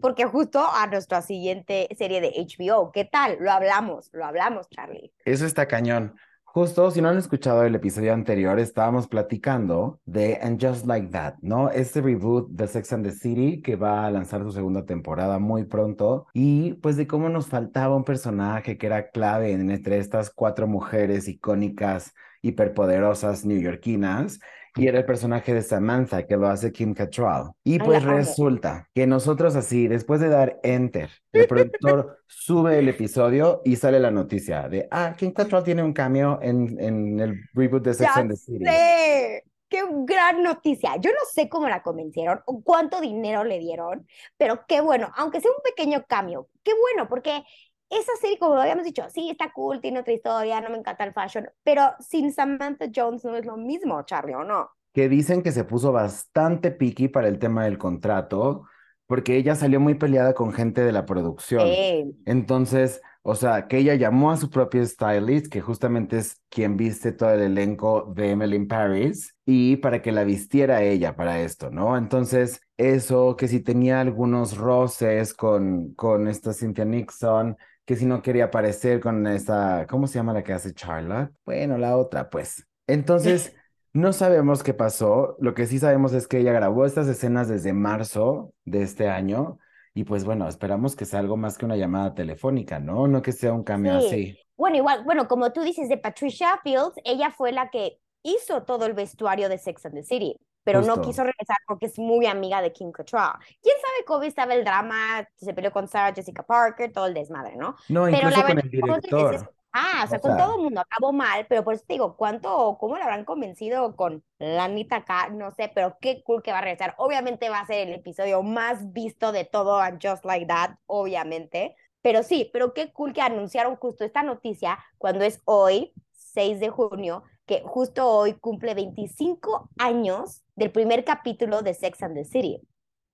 Porque 0.00 0.24
justo 0.24 0.64
a 0.64 0.86
nuestra 0.86 1.20
siguiente 1.20 1.88
serie 1.98 2.20
de 2.20 2.32
HBO, 2.36 2.92
¿qué 2.92 3.04
tal? 3.04 3.38
Lo 3.40 3.50
hablamos, 3.50 4.10
lo 4.12 4.24
hablamos, 4.24 4.68
Charlie. 4.70 5.12
Eso 5.24 5.46
está 5.46 5.66
cañón. 5.66 6.14
Justo, 6.52 6.90
si 6.90 7.00
no 7.00 7.08
han 7.10 7.16
escuchado 7.18 7.62
el 7.62 7.76
episodio 7.76 8.12
anterior, 8.12 8.58
estábamos 8.58 9.06
platicando 9.06 10.00
de 10.04 10.36
And 10.42 10.60
Just 10.60 10.84
Like 10.84 11.06
That, 11.08 11.34
¿no? 11.42 11.70
Este 11.70 12.00
reboot 12.00 12.48
de 12.50 12.66
Sex 12.66 12.92
and 12.92 13.04
the 13.06 13.12
City 13.12 13.62
que 13.62 13.76
va 13.76 14.04
a 14.04 14.10
lanzar 14.10 14.42
su 14.42 14.50
segunda 14.50 14.84
temporada 14.84 15.38
muy 15.38 15.64
pronto 15.64 16.26
y 16.34 16.72
pues 16.74 16.96
de 16.96 17.06
cómo 17.06 17.28
nos 17.28 17.46
faltaba 17.46 17.94
un 17.94 18.02
personaje 18.02 18.76
que 18.78 18.86
era 18.86 19.10
clave 19.10 19.52
en- 19.52 19.70
entre 19.70 19.98
estas 19.98 20.30
cuatro 20.30 20.66
mujeres 20.66 21.28
icónicas, 21.28 22.14
hiperpoderosas 22.42 23.44
neoyorquinas 23.44 24.40
y 24.76 24.86
era 24.86 24.98
el 24.98 25.04
personaje 25.04 25.54
de 25.54 25.62
Samantha 25.62 26.26
que 26.26 26.36
lo 26.36 26.48
hace 26.48 26.72
Kim 26.72 26.94
Cattrall. 26.94 27.50
Y 27.64 27.78
pues 27.78 28.02
resulta 28.04 28.88
que 28.94 29.06
nosotros 29.06 29.56
así, 29.56 29.88
después 29.88 30.20
de 30.20 30.28
dar 30.28 30.58
enter, 30.62 31.10
el 31.32 31.46
productor 31.46 32.18
sube 32.26 32.78
el 32.78 32.88
episodio 32.88 33.62
y 33.64 33.76
sale 33.76 34.00
la 34.00 34.10
noticia 34.10 34.68
de, 34.68 34.88
ah, 34.90 35.14
Kim 35.16 35.32
Cattrall 35.32 35.64
tiene 35.64 35.82
un 35.82 35.92
cameo 35.92 36.38
en, 36.42 36.76
en 36.80 37.20
el 37.20 37.40
reboot 37.54 37.82
de 37.84 37.94
Sex 37.94 38.14
Ya 38.14 38.20
and 38.20 38.30
the 38.30 38.36
City. 38.36 38.64
sé. 38.64 39.44
Qué 39.68 39.84
gran 40.04 40.42
noticia. 40.42 40.96
Yo 40.96 41.10
no 41.12 41.20
sé 41.32 41.48
cómo 41.48 41.68
la 41.68 41.82
convencieron 41.82 42.40
o 42.44 42.60
cuánto 42.60 43.00
dinero 43.00 43.44
le 43.44 43.60
dieron, 43.60 44.04
pero 44.36 44.66
qué 44.66 44.80
bueno, 44.80 45.12
aunque 45.16 45.40
sea 45.40 45.52
un 45.52 45.62
pequeño 45.62 46.04
cambio, 46.08 46.48
qué 46.64 46.72
bueno, 46.74 47.08
porque 47.08 47.44
esa 47.90 48.12
serie, 48.20 48.38
como 48.38 48.54
lo 48.54 48.62
habíamos 48.62 48.84
dicho, 48.84 49.04
sí, 49.10 49.30
está 49.30 49.52
cool, 49.52 49.80
tiene 49.80 50.00
otra 50.00 50.12
historia, 50.14 50.60
no 50.60 50.70
me 50.70 50.78
encanta 50.78 51.04
el 51.04 51.12
fashion, 51.12 51.48
pero 51.62 51.82
sin 52.00 52.32
Samantha 52.32 52.86
Jones 52.94 53.24
no 53.24 53.36
es 53.36 53.44
lo 53.44 53.56
mismo, 53.56 54.02
Charlie, 54.04 54.34
¿o 54.34 54.44
no? 54.44 54.70
que 54.92 55.08
dicen 55.08 55.42
que 55.42 55.52
se 55.52 55.64
puso 55.64 55.92
bastante 55.92 56.70
picky 56.70 57.08
para 57.08 57.28
el 57.28 57.38
tema 57.38 57.64
del 57.64 57.78
contrato, 57.78 58.64
porque 59.06 59.36
ella 59.36 59.54
salió 59.54 59.80
muy 59.80 59.94
peleada 59.94 60.34
con 60.34 60.52
gente 60.52 60.82
de 60.82 60.92
la 60.92 61.06
producción. 61.06 61.62
Eh, 61.66 62.12
Entonces, 62.24 63.00
o 63.22 63.34
sea, 63.34 63.66
que 63.68 63.78
ella 63.78 63.94
llamó 63.94 64.30
a 64.30 64.36
su 64.36 64.50
propio 64.50 64.84
stylist, 64.86 65.46
que 65.48 65.60
justamente 65.60 66.18
es 66.18 66.40
quien 66.48 66.76
viste 66.76 67.12
todo 67.12 67.30
el 67.30 67.40
elenco 67.42 68.12
de 68.14 68.30
Emily 68.30 68.56
in 68.56 68.68
Paris, 68.68 69.34
y 69.44 69.76
para 69.76 70.00
que 70.02 70.12
la 70.12 70.24
vistiera 70.24 70.82
ella 70.82 71.16
para 71.16 71.40
esto, 71.40 71.70
¿no? 71.70 71.96
Entonces, 71.96 72.60
eso, 72.76 73.36
que 73.36 73.48
si 73.48 73.60
tenía 73.60 74.00
algunos 74.00 74.56
roces 74.56 75.34
con, 75.34 75.94
con 75.94 76.28
esta 76.28 76.52
Cynthia 76.52 76.84
Nixon, 76.84 77.56
que 77.90 77.96
si 77.96 78.06
no 78.06 78.22
quería 78.22 78.44
aparecer 78.44 79.00
con 79.00 79.26
esta, 79.26 79.84
¿cómo 79.90 80.06
se 80.06 80.14
llama 80.14 80.32
la 80.32 80.44
que 80.44 80.52
hace 80.52 80.72
Charlotte? 80.72 81.32
Bueno, 81.44 81.76
la 81.76 81.96
otra, 81.96 82.30
pues. 82.30 82.64
Entonces, 82.86 83.52
no 83.92 84.12
sabemos 84.12 84.62
qué 84.62 84.74
pasó. 84.74 85.34
Lo 85.40 85.54
que 85.54 85.66
sí 85.66 85.80
sabemos 85.80 86.12
es 86.12 86.28
que 86.28 86.38
ella 86.38 86.52
grabó 86.52 86.86
estas 86.86 87.08
escenas 87.08 87.48
desde 87.48 87.72
marzo 87.72 88.54
de 88.64 88.82
este 88.82 89.08
año. 89.08 89.58
Y 89.92 90.04
pues 90.04 90.24
bueno, 90.24 90.46
esperamos 90.46 90.94
que 90.94 91.04
sea 91.04 91.18
algo 91.18 91.36
más 91.36 91.58
que 91.58 91.64
una 91.64 91.74
llamada 91.74 92.14
telefónica, 92.14 92.78
¿no? 92.78 93.08
No 93.08 93.22
que 93.22 93.32
sea 93.32 93.52
un 93.52 93.64
cambio 93.64 94.00
Sí. 94.02 94.06
así. 94.06 94.38
Bueno, 94.56 94.76
igual, 94.76 95.02
bueno, 95.02 95.26
como 95.26 95.50
tú 95.52 95.62
dices 95.62 95.88
de 95.88 95.98
Patricia 95.98 96.60
Fields, 96.62 96.94
ella 97.02 97.32
fue 97.32 97.50
la 97.50 97.70
que 97.70 97.98
hizo 98.22 98.62
todo 98.62 98.86
el 98.86 98.92
vestuario 98.92 99.48
de 99.48 99.58
Sex 99.58 99.84
and 99.86 99.96
the 99.96 100.04
City, 100.04 100.36
pero 100.72 100.80
no 100.86 100.94
Justo. 100.96 101.02
quiso 101.08 101.24
regresar 101.24 101.56
porque 101.66 101.86
es 101.86 101.98
muy 101.98 102.26
amiga 102.26 102.62
de 102.62 102.72
Kim 102.72 102.92
Cattrall. 102.92 103.38
¿Quién 103.62 103.76
sabe 103.80 104.04
cómo 104.06 104.22
estaba 104.22 104.54
el 104.54 104.64
drama? 104.64 105.26
Se 105.36 105.52
peleó 105.52 105.72
con 105.72 105.88
Sarah 105.88 106.14
Jessica 106.14 106.42
Parker, 106.44 106.92
todo 106.92 107.06
el 107.06 107.14
desmadre, 107.14 107.56
¿no? 107.56 107.76
No, 107.88 108.04
Pero 108.04 108.16
incluso 108.16 108.40
la 108.40 108.46
con 108.46 108.58
el 108.58 108.70
director. 108.70 109.54
Ah, 109.72 110.02
o 110.04 110.08
sea, 110.08 110.18
O 110.18 110.20
con 110.20 110.34
sea- 110.36 110.44
todo 110.44 110.56
el 110.56 110.62
mundo 110.62 110.80
acabó 110.80 111.12
mal, 111.12 111.46
pero 111.48 111.62
por 111.62 111.74
eso 111.74 111.84
te 111.86 111.94
digo, 111.94 112.16
¿cuánto, 112.16 112.76
cómo 112.80 112.96
la 112.98 113.04
habrán 113.04 113.24
convencido 113.24 113.94
con 113.94 114.24
la 114.38 114.64
Anita 114.64 114.96
acá? 114.96 115.28
No 115.28 115.52
sé, 115.52 115.70
pero 115.74 115.96
qué 116.00 116.22
cool 116.24 116.42
que 116.42 116.50
va 116.52 116.58
a 116.58 116.62
regresar. 116.62 116.94
Obviamente 116.98 117.48
va 117.50 117.60
a 117.60 117.66
ser 117.66 117.86
el 117.88 117.94
episodio 117.94 118.42
más 118.42 118.92
visto 118.92 119.30
de 119.32 119.44
todo 119.44 119.78
And 119.78 120.00
Just 120.04 120.24
Like 120.24 120.46
That, 120.46 120.70
obviamente. 120.86 121.76
Pero 122.02 122.22
sí, 122.22 122.50
pero 122.52 122.74
qué 122.74 122.92
cool 122.92 123.12
que 123.12 123.20
anunciaron 123.22 123.76
justo 123.76 124.04
esta 124.04 124.22
noticia 124.22 124.78
cuando 124.98 125.24
es 125.24 125.40
hoy, 125.44 125.92
6 126.12 126.58
de 126.60 126.68
junio, 126.70 127.22
que 127.50 127.62
justo 127.66 128.08
hoy 128.08 128.34
cumple 128.34 128.74
25 128.74 129.70
años 129.78 130.44
del 130.56 130.72
primer 130.72 131.04
capítulo 131.04 131.62
de 131.62 131.74
Sex 131.74 132.02
and 132.04 132.14
the 132.16 132.24
City. 132.24 132.62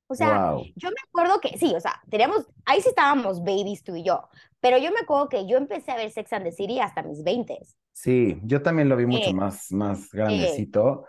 O 0.09 0.15
sea, 0.17 0.45
Wow. 0.53 0.65
yo 0.77 0.91
me 0.91 0.97
acuerdo 1.09 1.41
que 1.41 1.59
sí, 1.59 1.75
o 1.77 1.81
sea, 1.81 2.03
teníamos, 2.11 2.47
ahí 2.67 2.83
sí 2.83 2.91
estábamos 2.91 3.41
babies 3.41 3.85
tú 3.85 3.97
y 3.97 4.05
yo, 4.05 4.29
pero 4.61 4.79
yo 4.79 4.93
me 4.93 5.01
acuerdo 5.01 5.29
que 5.31 5.49
yo 5.49 5.59
empecé 5.59 5.93
a 5.93 5.97
ver 5.97 6.11
Sex 6.13 6.33
and 6.35 6.45
the 6.47 6.53
City 6.53 6.81
hasta 6.81 7.03
mis 7.03 7.25
20. 7.25 7.59
Sí, 7.93 8.39
yo 8.45 8.63
también 8.63 8.89
lo 8.89 8.97
vi 8.97 9.07
mucho 9.07 9.31
Eh, 9.31 9.35
más, 9.35 9.73
más 9.73 10.11
grandecito. 10.13 11.07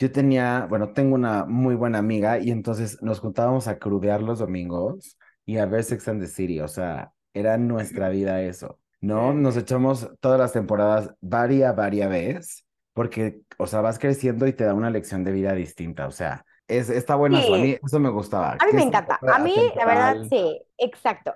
Yo 0.00 0.12
tenía, 0.12 0.66
bueno, 0.68 0.94
tengo 0.94 1.16
una 1.16 1.46
muy 1.46 1.76
buena 1.76 1.98
amiga 2.00 2.40
y 2.40 2.52
entonces 2.52 3.02
nos 3.02 3.20
juntábamos 3.20 3.68
a 3.68 3.78
crudear 3.80 4.22
los 4.22 4.40
domingos 4.40 5.18
y 5.46 5.58
a 5.58 5.66
ver 5.66 5.84
Sex 5.84 6.08
and 6.08 6.22
the 6.22 6.28
City, 6.28 6.60
o 6.60 6.68
sea, 6.68 7.14
era 7.34 7.58
nuestra 7.58 8.10
vida 8.10 8.42
eso, 8.42 8.79
¿no? 9.00 9.32
Nos 9.34 9.56
echamos 9.56 10.08
todas 10.20 10.38
las 10.38 10.52
temporadas 10.52 11.14
varia, 11.20 11.72
varia 11.72 12.08
vez, 12.08 12.66
porque, 12.92 13.42
o 13.58 13.66
sea, 13.66 13.80
vas 13.80 13.98
creciendo 13.98 14.46
y 14.46 14.52
te 14.52 14.64
da 14.64 14.74
una 14.74 14.90
lección 14.90 15.24
de 15.24 15.32
vida 15.32 15.52
distinta, 15.54 16.06
o 16.06 16.10
sea, 16.10 16.44
es, 16.68 16.90
está 16.90 17.14
bueno 17.16 17.38
eso, 17.38 17.54
a 17.54 17.58
Sí. 17.58 17.62
mí 17.62 17.76
eso 17.84 17.98
me 18.00 18.10
gustaba, 18.10 18.52
A 18.58 18.66
mí 18.66 18.72
me 18.74 18.82
encanta, 18.82 19.20
a 19.26 19.38
mí 19.38 19.72
la 19.76 19.86
verdad 19.86 20.16
sí, 20.28 20.62
exacto. 20.78 21.34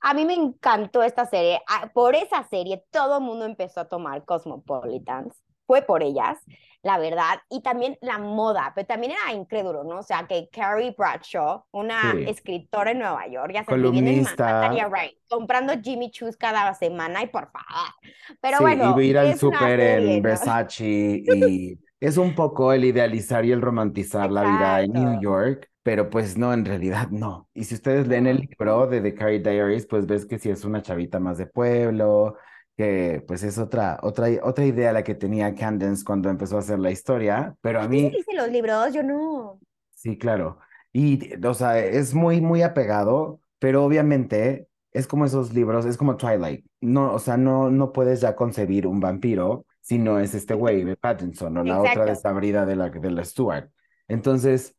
A 0.00 0.12
mí 0.12 0.26
me 0.26 0.34
encantó 0.34 1.02
esta 1.02 1.24
serie, 1.26 1.60
por 1.94 2.14
esa 2.14 2.44
serie 2.48 2.84
todo 2.90 3.18
el 3.18 3.24
mundo 3.24 3.44
empezó 3.46 3.80
a 3.80 3.88
tomar 3.88 4.24
Cosmopolitans, 4.24 5.34
fue 5.66 5.82
por 5.82 6.02
ellas, 6.02 6.38
la 6.82 6.98
verdad, 6.98 7.40
y 7.48 7.62
también 7.62 7.96
la 8.02 8.18
moda, 8.18 8.72
pero 8.74 8.86
también 8.86 9.12
era 9.12 9.32
incrédulo, 9.32 9.84
¿no? 9.84 9.98
O 10.00 10.02
sea, 10.02 10.26
que 10.26 10.48
Carrie 10.52 10.94
Bradshaw, 10.96 11.64
una 11.72 12.20
Sí. 12.20 12.26
escritora 12.26 12.90
en 12.90 12.98
Nueva 12.98 13.26
York, 13.28 13.52
ya 13.54 13.60
en 13.60 13.66
Columnista. 13.66 14.44
Manhattan, 14.46 14.74
yeah, 14.74 14.88
right, 14.88 15.12
comprando 15.28 15.72
Jimmy 15.82 16.10
Choos 16.10 16.36
cada 16.36 16.74
semana 16.74 17.22
y 17.22 17.28
por 17.28 17.50
favor. 17.50 17.94
Pero 18.40 18.58
Sí, 18.58 18.62
bueno, 18.62 19.00
y 19.00 19.08
ir 19.08 19.18
al 19.18 19.34
súper 19.34 19.80
en. 19.80 20.22
Versace 20.22 20.84
y 21.24 21.80
es 22.00 22.16
un 22.18 22.34
poco 22.34 22.72
el 22.72 22.84
idealizar 22.84 23.44
y 23.44 23.52
el 23.52 23.60
romantizar 23.62 24.30
la 24.30 24.44
vida 24.44 24.80
en 24.82 24.92
New. 24.92 25.18
York, 25.18 25.70
pero 25.82 26.08
pues 26.08 26.36
no, 26.38 26.52
en 26.52 26.64
realidad 26.64 27.08
no. 27.10 27.48
Y 27.54 27.64
si 27.64 27.74
ustedes 27.74 28.06
leen 28.06 28.26
el 28.28 28.36
libro 28.38 28.86
de 28.86 29.00
The 29.00 29.14
Carrie 29.14 29.40
Diaries, 29.40 29.86
pues 29.86 30.06
ves 30.06 30.24
que 30.26 30.38
sí 30.38 30.50
es 30.50 30.64
una 30.64 30.82
chavita 30.82 31.18
más 31.18 31.38
de 31.38 31.46
pueblo, 31.46 32.36
que 32.76 33.22
pues 33.26 33.42
es 33.42 33.58
otra, 33.58 33.98
otra, 34.02 34.28
otra 34.42 34.64
idea 34.66 34.92
la 34.92 35.04
que 35.04 35.14
tenía 35.14 35.54
Candence 35.54 36.04
cuando 36.04 36.28
empezó 36.28 36.56
a 36.56 36.60
hacer 36.60 36.78
la 36.78 36.90
historia, 36.90 37.56
pero 37.60 37.80
a 37.80 37.88
¿Tú 37.88 37.94
sí 37.96 38.02
mí 38.02 38.10
leíste 38.10 38.34
los 38.34 38.50
libros? 38.50 38.92
Yo 38.92 39.02
no. 39.02 39.60
Sí, 39.90 40.18
claro. 40.18 40.58
Y, 40.92 41.34
o 41.44 41.54
sea, 41.54 41.78
es 41.78 42.14
muy, 42.14 42.40
muy 42.40 42.62
apegado, 42.62 43.40
pero 43.58 43.84
obviamente 43.84 44.68
es 44.92 45.06
como 45.06 45.24
esos 45.24 45.52
libros, 45.52 45.86
es 45.86 45.96
como 45.96 46.16
Twilight. 46.16 46.64
No, 46.80 47.12
o 47.12 47.18
sea, 47.18 47.36
no, 47.36 47.70
no 47.70 47.92
puedes 47.92 48.20
ya 48.20 48.36
concebir 48.36 48.86
un 48.86 49.00
vampiro 49.00 49.66
si 49.80 49.98
no 49.98 50.18
es 50.20 50.34
este 50.34 50.54
güey 50.54 50.84
de 50.84 50.96
Pattinson 50.96 51.56
o 51.58 51.64
la 51.64 51.80
otra 51.80 52.04
desabrida 52.04 52.64
de 52.66 52.76
la, 52.76 52.90
de 52.90 53.10
la 53.10 53.24
Stewart. 53.24 53.70
Entonces, 54.08 54.76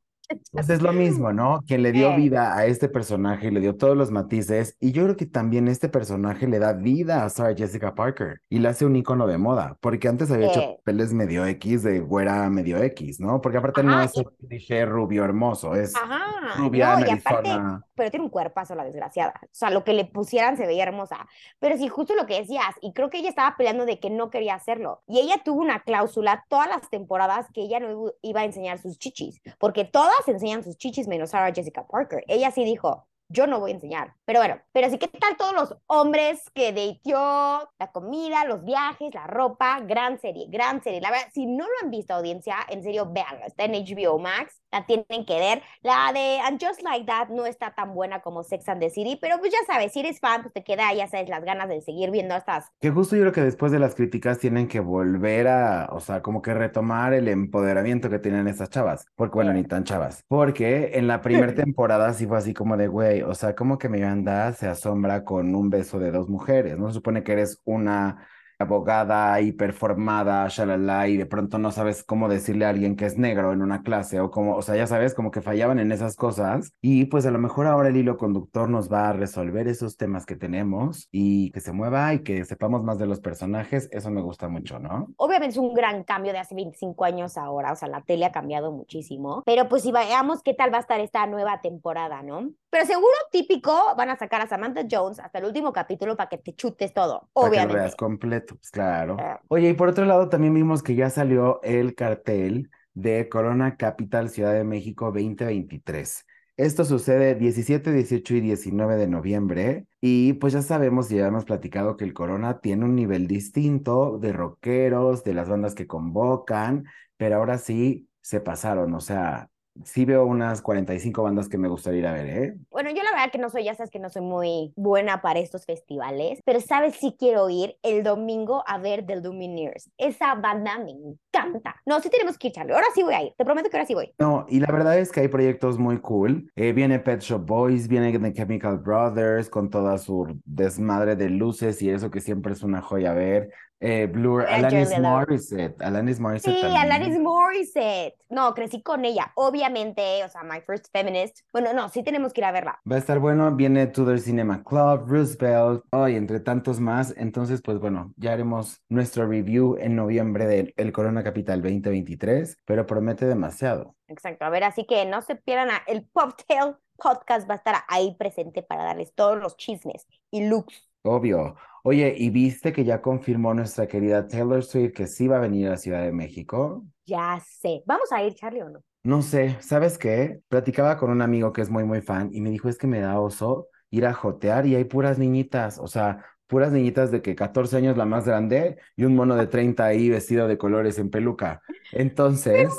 pues 0.52 0.70
es 0.70 0.82
lo 0.82 0.94
mismo, 0.94 1.32
¿no? 1.34 1.60
Quien 1.68 1.84
le 1.84 1.92
dio 1.92 2.16
vida 2.16 2.56
a 2.56 2.66
este 2.66 2.90
personaje 2.90 3.48
y 3.48 3.52
le 3.52 3.60
dio 3.60 3.76
todos 3.76 3.96
los 3.96 4.12
matices, 4.12 4.76
y 4.80 4.92
yo 4.92 5.04
creo 5.04 5.16
que 5.16 5.26
también 5.26 5.68
este 5.68 5.90
personaje 5.90 6.48
le 6.48 6.60
da 6.60 6.74
vida 6.74 7.24
a 7.24 7.30
Sarah 7.30 7.56
Jessica 7.56 7.96
Parker 7.96 8.42
y 8.50 8.60
la 8.60 8.70
hace 8.70 8.86
un 8.86 8.96
icono 8.96 9.28
de 9.28 9.38
moda, 9.38 9.78
porque 9.82 10.08
antes 10.08 10.32
había 10.32 10.48
hecho 10.48 10.76
papeles 10.78 11.14
medio 11.14 11.46
X 11.46 11.84
de 11.84 12.00
güera 12.00 12.50
medio 12.50 12.82
X, 12.84 13.20
¿no? 13.20 13.42
Porque 13.42 13.58
aparte 13.58 13.84
no 13.84 14.02
es 14.02 14.16
un 14.16 14.26
cliché 14.48 14.86
rubio 14.86 15.24
hermoso, 15.24 15.76
es 15.76 15.96
Ajá, 15.96 16.22
rubia 16.58 16.98
no, 16.98 17.06
y 17.08 17.10
aparte, 17.12 17.50
pero 17.96 18.12
tiene 18.12 18.26
un 18.26 18.32
cuerpazo 18.32 18.76
la 18.76 18.84
desgraciada. 18.84 19.34
O 19.44 19.48
sea, 19.52 19.70
lo 19.70 19.84
que 19.84 19.94
le 19.94 20.06
pusieran 20.06 20.58
se 20.58 20.66
veía 20.68 20.84
hermosa. 20.84 21.28
Pero 21.60 21.78
sí, 21.78 21.88
justo 21.88 22.14
lo 22.16 22.26
que 22.26 22.40
decías, 22.42 22.76
y 22.82 22.94
creo 22.94 23.10
que 23.10 23.20
ella 23.20 23.30
estaba 23.30 23.56
peleando 23.58 23.86
de 23.86 24.00
que 24.00 24.10
no 24.10 24.30
quería 24.30 24.56
hacerlo. 24.56 25.02
Y 25.08 25.20
ella 25.20 25.36
tuvo 25.44 25.62
una 25.62 25.82
cláusula 25.82 26.46
todas 26.50 26.68
las 26.68 26.90
temporadas 26.90 27.48
que 27.54 27.62
ella 27.62 27.80
no 27.80 27.90
iba- 27.92 28.12
iba 28.22 28.42
a 28.42 28.46
enseñar 28.46 28.80
sus 28.80 28.98
chichis, 28.98 29.42
porque 29.60 29.86
todas 29.86 30.15
enseñan 30.28 30.64
sus 30.64 30.78
chichis 30.78 31.08
menos 31.08 31.32
Sarah 31.32 31.54
Jessica 31.54 31.86
Parker. 31.88 32.24
Ella 32.28 32.52
sí 32.52 32.64
dijo, 32.64 33.08
yo 33.30 33.48
no 33.48 33.60
voy 33.60 33.72
a 33.72 33.76
enseñar. 33.76 34.14
Pero 34.26 34.40
bueno, 34.40 34.60
pero 34.72 34.90
sí, 34.90 34.98
¿qué 34.98 35.08
tal 35.08 35.38
todos 35.38 35.54
los 35.54 35.76
hombres 35.88 36.50
que 36.54 36.72
dateó, 36.74 37.70
la 37.80 37.92
comida, 37.92 38.46
los 38.46 38.64
viajes, 38.64 39.14
la 39.14 39.28
ropa? 39.28 39.80
Gran 39.82 40.20
serie, 40.20 40.48
gran 40.50 40.82
serie. 40.84 41.02
La 41.02 41.12
verdad, 41.12 41.28
si 41.34 41.46
no 41.46 41.66
lo 41.66 41.72
han 41.84 41.92
visto, 41.92 42.14
audiencia, 42.14 42.58
en 42.70 42.84
serio, 42.84 43.12
véanlo. 43.12 43.46
Está 43.46 43.66
en 43.66 43.74
HBO 43.74 44.20
Max, 44.20 44.62
la 44.72 44.86
tienen 44.86 45.26
que 45.26 45.40
ver. 45.40 45.62
La 45.82 46.12
de 46.14 46.40
And 46.40 46.64
Just 46.64 46.82
Like 46.82 47.06
That 47.06 47.30
no 47.30 47.46
está 47.46 47.74
tan 47.74 47.94
buena 47.94 48.22
como 48.22 48.44
Sex 48.44 48.68
and 48.70 48.82
the 48.82 48.90
City, 48.90 49.18
pero 49.20 49.38
pues 49.40 49.52
ya 49.52 49.60
sabes, 49.72 49.92
si 49.94 50.00
eres 50.02 50.20
fan, 50.20 50.42
pues 50.42 50.54
te 50.54 50.64
queda, 50.64 50.94
ya 50.94 51.08
sabes, 51.08 51.30
las 51.30 51.44
ganas 51.44 51.70
de 51.70 51.82
seguir 51.82 52.12
viendo 52.12 52.36
estas. 52.36 52.72
Que 52.80 52.90
justo 52.92 53.16
yo 53.16 53.22
creo 53.24 53.34
que 53.34 53.42
después 53.42 53.72
de 53.72 53.80
las 53.80 53.96
críticas 53.96 54.40
tienen 54.40 54.68
que 54.68 54.80
volver 54.80 55.48
a, 55.48 55.90
o 55.92 56.00
sea, 56.00 56.22
como 56.22 56.42
que 56.42 56.54
retomar 56.54 57.14
el 57.14 57.28
empoderamiento 57.28 58.10
que 58.10 58.20
tenían 58.20 58.48
estas 58.48 58.70
chavas. 58.70 59.06
Porque, 59.16 59.36
bueno, 59.36 59.52
Sí. 59.52 59.58
ni 59.58 59.64
tan 59.64 59.84
chavas. 59.84 60.24
Porque 60.28 60.92
en 60.96 61.08
la 61.08 61.22
primera 61.22 61.54
temporada 61.56 62.14
sí 62.14 62.26
fue 62.28 62.38
así 62.38 62.54
como 62.54 62.78
de, 62.78 62.88
güey, 62.88 63.15
o 63.24 63.34
sea, 63.36 63.56
como 63.56 63.78
que 63.78 63.90
Miranda 63.90 64.52
se 64.54 64.68
asombra 64.68 65.24
con 65.24 65.54
un 65.56 65.70
beso 65.70 66.00
de 66.00 66.12
dos 66.12 66.30
mujeres, 66.30 66.78
¿no? 66.78 66.88
Se 66.90 66.96
supone 66.96 67.24
que 67.24 67.34
eres 67.34 67.62
una 67.66 68.28
abogada 68.60 69.40
hiperformada, 69.42 70.48
shalala, 70.48 71.08
y 71.08 71.18
de 71.18 71.26
pronto 71.26 71.58
no 71.58 71.72
sabes 71.72 72.04
cómo 72.04 72.30
decirle 72.30 72.66
a 72.66 72.70
alguien 72.70 72.96
que 72.96 73.06
es 73.06 73.18
negro 73.18 73.52
en 73.54 73.62
una 73.62 73.82
clase 73.84 74.20
o 74.20 74.32
como, 74.32 74.56
o 74.56 74.62
sea, 74.62 74.76
ya 74.76 74.88
sabes, 74.88 75.14
como 75.14 75.32
que 75.32 75.42
fallaban 75.42 75.80
en 75.80 75.92
esas 75.92 76.16
cosas 76.16 76.72
y 76.82 77.06
pues 77.06 77.26
a 77.26 77.32
lo 77.32 77.40
mejor 77.40 77.68
ahora 77.68 77.90
el 77.90 77.98
hilo 77.98 78.18
conductor 78.18 78.70
nos 78.70 78.92
va 78.92 79.10
a 79.10 79.14
resolver 79.14 79.68
esos 79.68 79.98
temas 79.98 80.26
que 80.26 80.36
tenemos 80.36 81.08
y 81.12 81.52
que 81.52 81.60
se 81.62 81.72
mueva 81.72 82.14
y 82.14 82.20
que 82.24 82.46
sepamos 82.46 82.84
más 82.84 82.98
de 83.00 83.06
los 83.08 83.20
personajes, 83.20 83.90
eso 83.92 84.12
me 84.12 84.22
gusta 84.22 84.48
mucho, 84.48 84.80
¿no? 84.80 85.08
Obviamente 85.18 85.54
es 85.54 85.58
un 85.58 85.74
gran 85.74 86.04
cambio 86.04 86.32
de 86.32 86.40
hace 86.40 86.56
25 86.56 87.04
años 87.06 87.38
ahora, 87.38 87.72
o 87.72 87.76
sea, 87.76 87.88
la 87.88 88.02
tele 88.02 88.26
ha 88.26 88.32
cambiado 88.32 88.72
muchísimo, 88.72 89.44
pero 89.46 89.68
pues 89.70 89.84
si 89.84 89.92
veamos 89.92 90.42
qué 90.44 90.54
tal 90.54 90.72
va 90.74 90.78
a 90.78 90.82
estar 90.82 91.00
esta 91.00 91.26
nueva 91.28 91.62
temporada, 91.62 92.22
¿no? 92.22 92.52
Pero 92.70 92.86
seguro 92.86 93.14
típico 93.32 93.72
van 93.98 94.10
a 94.10 94.18
sacar 94.18 94.42
a 94.42 94.48
Samantha 94.48 94.82
Jones 94.90 95.20
hasta 95.20 95.40
el 95.40 95.46
último 95.46 95.72
capítulo 95.72 96.18
para 96.18 96.28
que 96.30 96.38
te 96.38 96.54
chutes 96.54 96.94
todo, 96.94 97.30
Para 97.34 97.50
que 97.50 97.50
obviamente. 97.50 97.74
lo 97.74 97.80
veas 97.80 97.96
completo, 97.96 98.45
pues 98.54 98.70
claro. 98.70 99.18
Ah. 99.20 99.42
Oye, 99.48 99.70
y 99.70 99.74
por 99.74 99.90
otro 99.90 100.06
lado 100.06 100.30
también 100.30 100.54
vimos 100.54 100.84
que 100.84 100.96
ya 100.96 101.10
salió 101.10 101.62
el 101.64 101.96
cartel 101.96 102.70
de 102.94 103.28
Corona 103.30 103.76
Capital 103.78 104.30
Ciudad 104.30 104.54
de 104.54 104.64
México 104.64 105.06
2023. 105.06 106.26
Esto 106.58 106.86
sucede 106.86 107.36
17, 107.36 107.92
18 107.92 108.36
y 108.36 108.42
19 108.42 108.96
de 108.96 109.08
noviembre 109.08 109.88
y 110.00 110.34
pues 110.34 110.54
ya 110.54 110.62
sabemos 110.62 111.12
y 111.12 111.18
ya 111.18 111.28
hemos 111.28 111.44
platicado 111.44 111.98
que 111.98 112.06
el 112.06 112.14
Corona 112.14 112.62
tiene 112.62 112.86
un 112.86 112.96
nivel 112.96 113.28
distinto 113.28 114.18
de 114.20 114.32
rockeros, 114.32 115.24
de 115.26 115.34
las 115.34 115.50
bandas 115.50 115.76
que 115.76 115.88
convocan, 115.88 116.86
pero 117.18 117.38
ahora 117.38 117.58
sí 117.58 118.08
se 118.22 118.40
pasaron, 118.40 118.94
o 118.94 119.02
sea, 119.02 119.50
sí 119.84 120.06
veo 120.06 120.26
unas 120.26 120.62
45 120.62 121.24
bandas 121.24 121.50
que 121.50 121.58
me 121.58 121.68
gustaría 121.68 122.00
ir 122.00 122.08
a 122.08 122.14
ver, 122.14 122.30
¿eh? 122.30 122.56
Bueno, 122.70 122.90
yo 122.92 123.04
la 123.04 123.12
verdad 123.12 123.32
que 123.32 123.38
no 123.38 123.50
soy, 123.50 123.66
ya 123.66 123.76
sabes 123.76 123.92
que 123.92 124.00
no 124.00 124.10
soy 124.10 124.22
muy 124.22 124.74
buena 124.76 125.22
para 125.22 125.40
estos 125.40 125.66
festivales, 125.66 126.40
pero 126.46 126.62
sabes 126.62 126.96
si 126.96 127.16
quiero 127.18 127.50
ir 127.50 127.78
el 127.84 128.04
domingo 128.04 128.64
a 128.68 128.78
ver 128.78 129.06
The 129.06 129.18
Lumineers. 129.18 129.90
Esa 129.98 130.36
banda 130.36 130.78
me 130.78 130.92
encanta. 130.92 131.76
No, 131.86 132.00
sí 132.00 132.10
tenemos 132.10 132.38
que 132.38 132.48
ir, 132.48 132.54
Charlie. 132.54 132.74
Ahora 132.74 132.88
sí 132.94 133.04
voy 133.04 133.14
a 133.14 133.24
ir. 133.24 133.34
Te 133.38 133.46
prometo 133.46 133.70
que 133.70 133.78
ahora 133.78 133.88
sí 133.88 133.94
voy. 133.94 134.14
No, 134.20 134.46
y 134.50 134.60
la 134.60 134.72
verdad 134.72 134.98
es 134.98 135.12
que 135.12 135.22
hay 135.22 135.28
proyectos 135.28 135.78
muy 135.78 136.00
cool. 136.00 136.52
Eh, 136.56 136.74
viene 136.74 137.00
Pet 137.00 137.22
Shop 137.22 137.46
Boys, 137.46 137.88
viene 137.88 138.18
The 138.18 138.34
Chemical 138.34 138.78
Brothers 138.78 139.50
con 139.50 139.70
toda 139.70 139.98
su 139.98 140.40
desmadre 140.46 141.16
de 141.16 141.30
luces 141.30 141.82
y 141.82 141.90
eso 141.90 142.10
que 142.12 142.22
siempre 142.22 142.54
es 142.54 142.64
una 142.64 142.82
joya 142.82 143.14
ver. 143.14 143.52
Eh, 143.88 144.08
Blur, 144.08 144.46
Alanis. 144.48 144.98
Morissette, 145.00 145.82
Alanis 145.84 146.20
Morissette 146.20 146.56
Sí, 146.56 146.62
también. 146.62 146.82
Alanis 146.82 147.20
Morissette. 147.20 148.16
No, 148.30 148.54
crecí 148.56 148.82
con 148.82 149.06
ella. 149.06 149.32
Obviamente, 149.36 150.24
o 150.24 150.30
sea, 150.30 150.42
My 150.44 150.60
First 150.62 150.88
Feminist. 150.92 151.40
Bueno, 151.54 151.72
no, 151.74 151.90
sí 151.90 152.02
tenemos 152.04 152.34
que 152.34 152.42
ir 152.42 152.46
a 152.46 152.52
verla. 152.52 152.80
Va 152.90 152.96
a 152.96 153.00
estar 153.00 153.20
bueno, 153.20 153.56
viene 153.56 153.88
Tudor 153.88 154.20
Cinema 154.20 154.64
Club, 154.64 155.06
Roosevelt, 155.08 155.84
oh, 155.92 156.08
y 156.08 156.16
entre 156.16 156.40
tantos 156.40 156.80
más. 156.80 157.14
Entonces, 157.18 157.62
pues 157.62 157.78
bueno, 157.80 158.12
ya 158.18 158.34
haremos 158.34 158.82
nuestro 158.90 159.28
review 159.28 159.78
en 159.80 159.96
noviembre 159.96 160.46
del 160.48 160.74
El 160.78 160.92
Corona 160.92 161.24
Capital 161.24 161.62
2023, 161.62 162.58
pero 162.66 162.86
promete 162.88 163.26
demasiado. 163.26 163.96
Exacto. 164.08 164.46
A 164.46 164.50
ver, 164.50 164.64
así 164.64 164.86
que 164.86 165.06
no 165.06 165.22
se 165.22 165.36
pierdan 165.36 165.70
a- 165.70 165.84
el 165.88 166.04
Poptail 166.08 166.76
Podcast. 166.98 167.48
Va 167.50 167.54
a 167.54 167.58
estar 167.58 167.76
ahí 167.88 168.16
presente 168.18 168.64
para 168.64 168.84
darles 168.84 169.14
todos 169.14 169.38
los 169.38 169.58
chismes 169.58 170.08
y 170.32 170.48
looks. 170.48 170.90
Obvio. 171.04 171.56
Oye, 171.88 172.16
¿y 172.18 172.32
viste 172.32 172.74
que 172.74 172.84
ya 172.84 173.00
confirmó 173.00 173.54
nuestra 173.54 173.86
querida 173.86 174.28
Taylor 174.28 174.64
Swift 174.64 174.94
que 174.94 175.06
sí 175.06 175.28
va 175.28 175.38
a 175.38 175.40
venir 175.40 175.68
a 175.68 175.72
la 175.72 175.78
Ciudad 175.78 176.02
de 176.02 176.12
México? 176.12 176.84
Ya 177.06 177.40
sé. 177.40 177.84
¿Vamos 177.86 178.12
a 178.12 178.24
ir, 178.24 178.34
Charlie, 178.34 178.64
o 178.64 178.70
no? 178.70 178.80
No 179.04 179.22
sé, 179.22 179.58
¿sabes 179.60 180.00
qué? 180.00 180.42
Platicaba 180.48 180.98
con 180.98 181.12
un 181.12 181.22
amigo 181.22 181.54
que 181.54 181.62
es 181.62 181.70
muy, 181.70 181.84
muy 181.84 182.02
fan 182.02 182.32
y 182.34 182.42
me 182.42 182.50
dijo, 182.50 182.70
es 182.70 182.80
que 182.80 182.88
me 182.88 183.02
da 183.02 183.20
oso 183.20 183.68
ir 183.92 184.08
a 184.08 184.14
jotear 184.14 184.66
y 184.66 184.74
hay 184.74 184.86
puras 184.86 185.20
niñitas, 185.20 185.78
o 185.78 185.86
sea, 185.86 186.26
puras 186.48 186.72
niñitas 186.72 187.12
de 187.12 187.22
que 187.22 187.36
14 187.36 187.78
años 187.78 187.98
la 187.98 188.06
más 188.06 188.26
grande 188.26 188.78
y 188.96 189.04
un 189.04 189.16
mono 189.16 189.36
de 189.36 189.46
30 189.46 189.86
ahí 189.86 190.10
vestido 190.10 190.48
de 190.48 190.58
colores 190.58 190.98
en 190.98 191.12
peluca. 191.12 191.62
Entonces, 191.92 192.74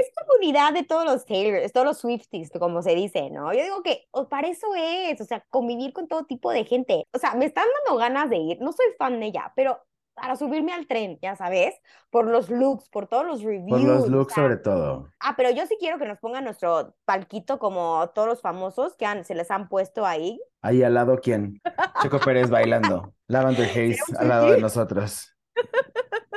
Es 0.00 0.10
comunidad 0.26 0.72
de 0.72 0.82
todos 0.84 1.04
los 1.04 1.24
Taylors, 1.26 1.72
todos 1.72 1.86
los 1.86 1.98
Swifties, 1.98 2.50
como 2.58 2.82
se 2.82 2.94
dice, 2.94 3.28
¿no? 3.30 3.52
Yo 3.52 3.62
digo 3.62 3.82
que 3.82 4.06
o 4.12 4.28
para 4.28 4.48
eso 4.48 4.66
es, 4.76 5.20
o 5.20 5.24
sea, 5.24 5.44
convivir 5.50 5.92
con 5.92 6.08
todo 6.08 6.24
tipo 6.24 6.50
de 6.50 6.64
gente. 6.64 7.04
O 7.12 7.18
sea, 7.18 7.34
me 7.34 7.44
están 7.44 7.66
dando 7.84 7.98
ganas 7.98 8.30
de 8.30 8.36
ir. 8.38 8.58
No 8.60 8.72
soy 8.72 8.86
fan 8.98 9.20
de 9.20 9.26
ella, 9.26 9.52
pero 9.56 9.78
para 10.14 10.36
subirme 10.36 10.72
al 10.72 10.86
tren, 10.86 11.18
ya 11.22 11.34
sabes, 11.36 11.74
por 12.10 12.26
los 12.26 12.50
looks, 12.50 12.88
por 12.90 13.06
todos 13.06 13.24
los 13.26 13.42
reviews. 13.42 13.70
por 13.70 13.80
los 13.80 14.04
o 14.04 14.08
looks 14.08 14.34
sea, 14.34 14.42
sobre 14.44 14.56
todo. 14.56 15.08
Ah, 15.20 15.34
pero 15.36 15.50
yo 15.50 15.66
sí 15.66 15.76
quiero 15.80 15.98
que 15.98 16.04
nos 16.06 16.18
pongan 16.18 16.44
nuestro 16.44 16.94
palquito 17.06 17.58
como 17.58 18.08
todos 18.14 18.28
los 18.28 18.40
famosos 18.42 18.96
que 18.96 19.06
han- 19.06 19.24
se 19.24 19.34
les 19.34 19.50
han 19.50 19.68
puesto 19.68 20.04
ahí. 20.04 20.40
Ahí 20.62 20.82
al 20.82 20.94
lado, 20.94 21.18
¿quién? 21.22 21.60
Checo 22.02 22.18
Pérez 22.20 22.50
bailando. 22.50 23.14
Lavender 23.28 23.66
Haze 23.70 23.98
al 24.18 24.28
lado 24.28 24.50
de 24.50 24.60
nosotros. 24.60 25.34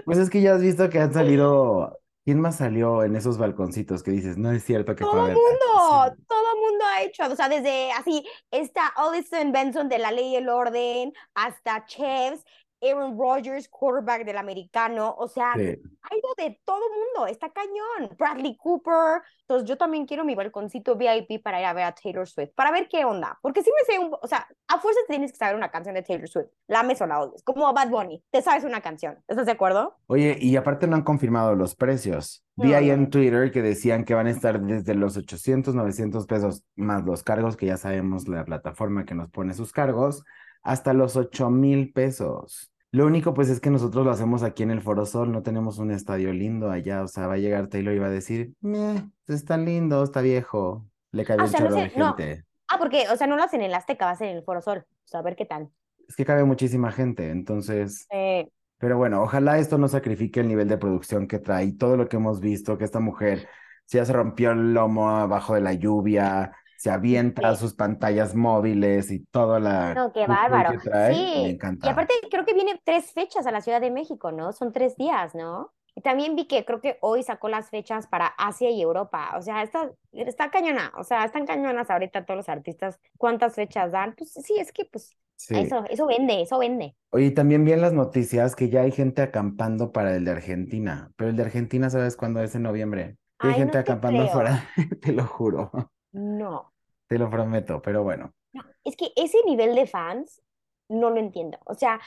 Pues 0.05 0.17
es 0.17 0.29
que 0.29 0.41
ya 0.41 0.53
has 0.55 0.61
visto 0.61 0.89
que 0.89 0.99
han 0.99 1.13
salido. 1.13 1.99
¿Quién 2.25 2.39
más 2.39 2.57
salió 2.57 3.03
en 3.03 3.17
esos 3.17 3.37
balconcitos 3.37 4.01
que 4.01 4.11
dices? 4.11 4.37
No 4.37 4.51
es 4.51 4.63
cierto 4.63 4.95
que 4.95 5.03
Todo 5.03 5.25
ver. 5.25 5.35
mundo, 5.35 6.15
todo 6.27 6.55
mundo 6.55 6.85
ha 6.93 7.01
hecho, 7.03 7.23
o 7.25 7.35
sea, 7.35 7.49
desde 7.49 7.91
así, 7.91 8.25
está 8.49 8.87
Alison 8.95 9.51
Benson 9.51 9.89
de 9.89 9.99
La 9.99 10.11
Ley 10.11 10.31
y 10.31 10.35
el 10.37 10.47
Orden, 10.47 11.11
hasta 11.35 11.85
Chefs, 11.85 12.45
Aaron 12.83 13.17
Rodgers, 13.17 13.67
quarterback 13.69 14.25
del 14.25 14.37
americano, 14.37 15.15
o 15.17 15.27
sea, 15.27 15.53
Sí. 15.55 15.61
ha 16.01 16.15
ido 16.15 16.29
de 16.37 16.59
todo 16.65 16.81
mundo, 16.89 17.27
está 17.27 17.49
cañón. 17.49 18.15
Bradley 18.17 18.57
Cooper, 18.57 19.21
entonces 19.41 19.67
yo 19.67 19.77
también 19.77 20.05
quiero 20.05 20.25
mi 20.25 20.35
balconcito 20.35 20.95
VIP 20.95 21.39
para 21.41 21.59
ir 21.59 21.65
a 21.65 21.73
ver 21.73 21.85
a 21.85 21.93
Taylor 21.95 22.27
Swift, 22.27 22.51
para 22.55 22.71
ver 22.71 22.87
qué 22.89 23.05
onda, 23.05 23.37
porque 23.41 23.61
sí 23.61 23.69
me 23.71 23.85
sé 23.93 23.99
un, 23.99 24.13
o 24.21 24.27
sea, 24.27 24.47
a 24.67 24.79
fuerza 24.79 24.99
tienes 25.07 25.31
que 25.31 25.37
saber 25.37 25.55
una 25.55 25.69
canción 25.71 25.95
de 25.95 26.03
Taylor 26.03 26.27
Swift, 26.27 26.47
la 26.67 26.81
ames 26.81 27.01
o 27.01 27.07
la 27.07 27.21
odies, 27.21 27.43
como 27.43 27.71
Bad 27.73 27.89
Bunny, 27.89 28.23
te 28.31 28.41
sabes 28.41 28.63
una 28.63 28.81
canción, 28.81 29.23
¿estás 29.27 29.45
de 29.45 29.51
acuerdo? 29.53 29.97
Oye, 30.07 30.37
y 30.39 30.55
aparte 30.55 30.87
no 30.87 30.95
han 30.95 31.03
confirmado 31.03 31.55
los 31.55 31.75
precios. 31.75 32.43
Vi 32.55 32.69
No, 32.71 32.77
ahí 32.77 32.89
en. 32.91 33.09
Twitter 33.09 33.51
que 33.51 33.61
decían 33.61 34.03
que 34.05 34.13
van 34.13 34.27
a 34.27 34.31
estar 34.31 34.59
desde 34.61 34.93
los 34.93 35.17
800, 35.17 35.73
900 35.73 36.27
pesos 36.27 36.63
más 36.75 37.03
los 37.03 37.23
cargos, 37.23 37.57
que 37.57 37.65
ya 37.65 37.77
sabemos 37.77 38.27
la 38.27 38.45
plataforma 38.45 39.05
que 39.05 39.15
nos 39.15 39.29
pone 39.29 39.53
sus 39.53 39.71
cargos, 39.71 40.23
hasta 40.61 40.93
los 40.93 41.15
8 41.15 41.49
mil 41.49 41.91
pesos. 41.93 42.71
Lo 42.93 43.07
único 43.07 43.33
pues 43.33 43.49
es 43.49 43.59
que 43.59 43.71
nosotros 43.71 44.05
lo 44.05 44.11
hacemos 44.11 44.43
aquí 44.43 44.61
en 44.63 44.69
el 44.71 44.81
Foro 44.81 45.05
Sol, 45.05 45.31
no 45.31 45.41
tenemos 45.41 45.79
un 45.79 45.89
estadio 45.91 46.31
lindo 46.31 46.69
allá, 46.69 47.01
o 47.03 47.07
sea, 47.07 47.25
va 47.27 47.33
a 47.33 47.37
llegar 47.37 47.67
Taylor 47.67 47.93
y 47.95 47.99
va 47.99 48.05
a 48.05 48.11
decir, 48.11 48.53
meh, 48.61 49.03
está 49.27 49.57
lindo, 49.57 50.03
está 50.03 50.21
viejo, 50.21 50.85
le 51.11 51.25
cabe 51.25 51.41
Ah, 51.41 51.45
o 51.45 51.47
un 51.47 51.51
no 51.51 51.57
chorro 51.57 51.75
de 51.75 51.91
no. 51.97 52.15
gente. 52.15 52.45
Ah, 52.67 52.77
porque, 52.77 53.05
o 53.11 53.15
sea, 53.17 53.25
no 53.27 53.35
lo 53.35 53.43
hacen 53.43 53.61
en 53.61 53.67
el 53.67 53.73
Azteca, 53.73 54.05
va 54.05 54.11
a 54.11 54.15
ser 54.15 54.29
en 54.29 54.37
el 54.37 54.43
Foro 54.43 54.61
Sol, 54.61 54.85
o 54.87 55.07
sea, 55.07 55.19
a 55.21 55.23
ver 55.23 55.35
qué 55.35 55.45
tal. 55.45 55.69
Es 56.07 56.15
que 56.15 56.23
cabe 56.25 56.43
muchísima 56.43 56.91
gente, 56.91 57.29
entonces... 57.31 58.05
Eh, 58.11 58.47
Pero 58.77 58.97
bueno, 58.97 59.23
ojalá 59.23 59.57
esto 59.57 59.77
no 59.79 59.87
sacrifique 59.87 60.41
el 60.41 60.47
nivel 60.47 60.67
de 60.67 60.77
producción 60.77 61.27
que 61.27 61.39
trae 61.39 61.71
todo 61.73 61.97
lo 61.97 62.07
que 62.07 62.17
hemos 62.17 62.39
visto, 62.39 62.77
que 62.77 62.83
esta 62.85 62.99
mujer 62.99 63.47
si 63.85 63.97
ya 63.97 64.05
se 64.05 64.13
rompió 64.13 64.51
el 64.51 64.73
lomo 64.73 65.09
abajo 65.09 65.55
de 65.55 65.61
la 65.61 65.73
lluvia, 65.73 66.53
se 66.83 66.91
avienta 66.91 67.55
Sí. 67.55 67.55
sus 67.55 67.73
pantallas 67.73 68.35
móviles 68.35 69.11
y 69.11 69.19
toda 69.25 69.59
la 69.59 69.93
No, 69.95 70.11
qué 70.11 70.25
bárbaro. 70.27 70.71
que 70.71 70.77
trae, 70.79 71.31
me 71.33 71.49
Sí, 71.49 71.51
encanta. 71.51 71.87
y 71.87 71.89
aparte 71.89 72.13
creo 72.31 72.45
que 72.45 72.53
viene 72.53 72.79
tres 72.83 73.11
fechas 73.11 73.45
a 73.45 73.51
la 73.51 73.61
Ciudad 73.61 73.81
de 73.81 73.91
México, 73.91 74.31
¿no? 74.31 74.51
Son 74.53 74.71
tres 74.71 74.95
días, 74.97 75.35
¿no? 75.35 75.71
Y 75.95 76.01
también 76.01 76.35
vi 76.35 76.47
que 76.47 76.65
creo 76.65 76.81
que 76.81 76.97
hoy 77.01 77.21
sacó 77.23 77.49
las 77.49 77.69
fechas 77.69 78.07
para 78.07 78.27
Asia 78.27 78.69
y 78.71 78.81
Europa. 78.81 79.33
O 79.37 79.41
sea, 79.41 79.61
está, 79.63 79.91
está 80.11 80.49
cañona. 80.49 80.91
O 80.97 81.03
sea, 81.03 81.23
están 81.25 81.45
cañonas 81.45 81.89
ahorita 81.91 82.25
todos 82.25 82.37
los 82.37 82.49
artistas. 82.49 82.99
¿Cuántas 83.17 83.55
fechas 83.55 83.91
dan? 83.91 84.15
Pues 84.15 84.31
sí, 84.33 84.57
es 84.59 84.71
que 84.71 84.85
pues 84.85 85.15
Sí. 85.35 85.55
eso, 85.55 85.83
eso 85.89 86.07
vende, 86.07 86.41
eso 86.41 86.57
vende. 86.59 86.95
Oye, 87.11 87.31
también 87.31 87.63
vi 87.65 87.73
en 87.73 87.81
las 87.81 87.93
noticias 87.93 88.55
que 88.55 88.69
ya 88.69 88.81
hay 88.81 88.91
gente 88.91 89.21
acampando 89.21 89.91
para 89.91 90.15
el 90.15 90.25
de 90.25 90.31
Argentina, 90.31 91.11
pero 91.15 91.29
el 91.29 91.35
de 91.35 91.43
Argentina, 91.43 91.89
¿sabes 91.89 92.15
cuándo 92.17 92.41
es? 92.41 92.55
En 92.55 92.63
noviembre. 92.63 93.17
Hay 93.39 93.53
Ay, 93.53 93.59
gente 93.59 93.77
no 93.77 93.81
acampando 93.81 94.23
creo. 94.23 94.23
afuera, 94.23 94.67
te 95.01 95.11
lo 95.11 95.25
juro, 95.27 95.71
No. 96.13 96.72
Lo 97.17 97.29
prometo, 97.29 97.81
pero 97.81 98.03
bueno. 98.03 98.33
No, 98.53 98.63
es 98.83 98.95
que 98.95 99.11
ese 99.15 99.37
nivel 99.45 99.75
de 99.75 99.87
fans 99.87 100.41
no 100.89 101.09
lo 101.09 101.17
entiendo. 101.19 101.57
O 101.65 101.73
sea, 101.75 101.99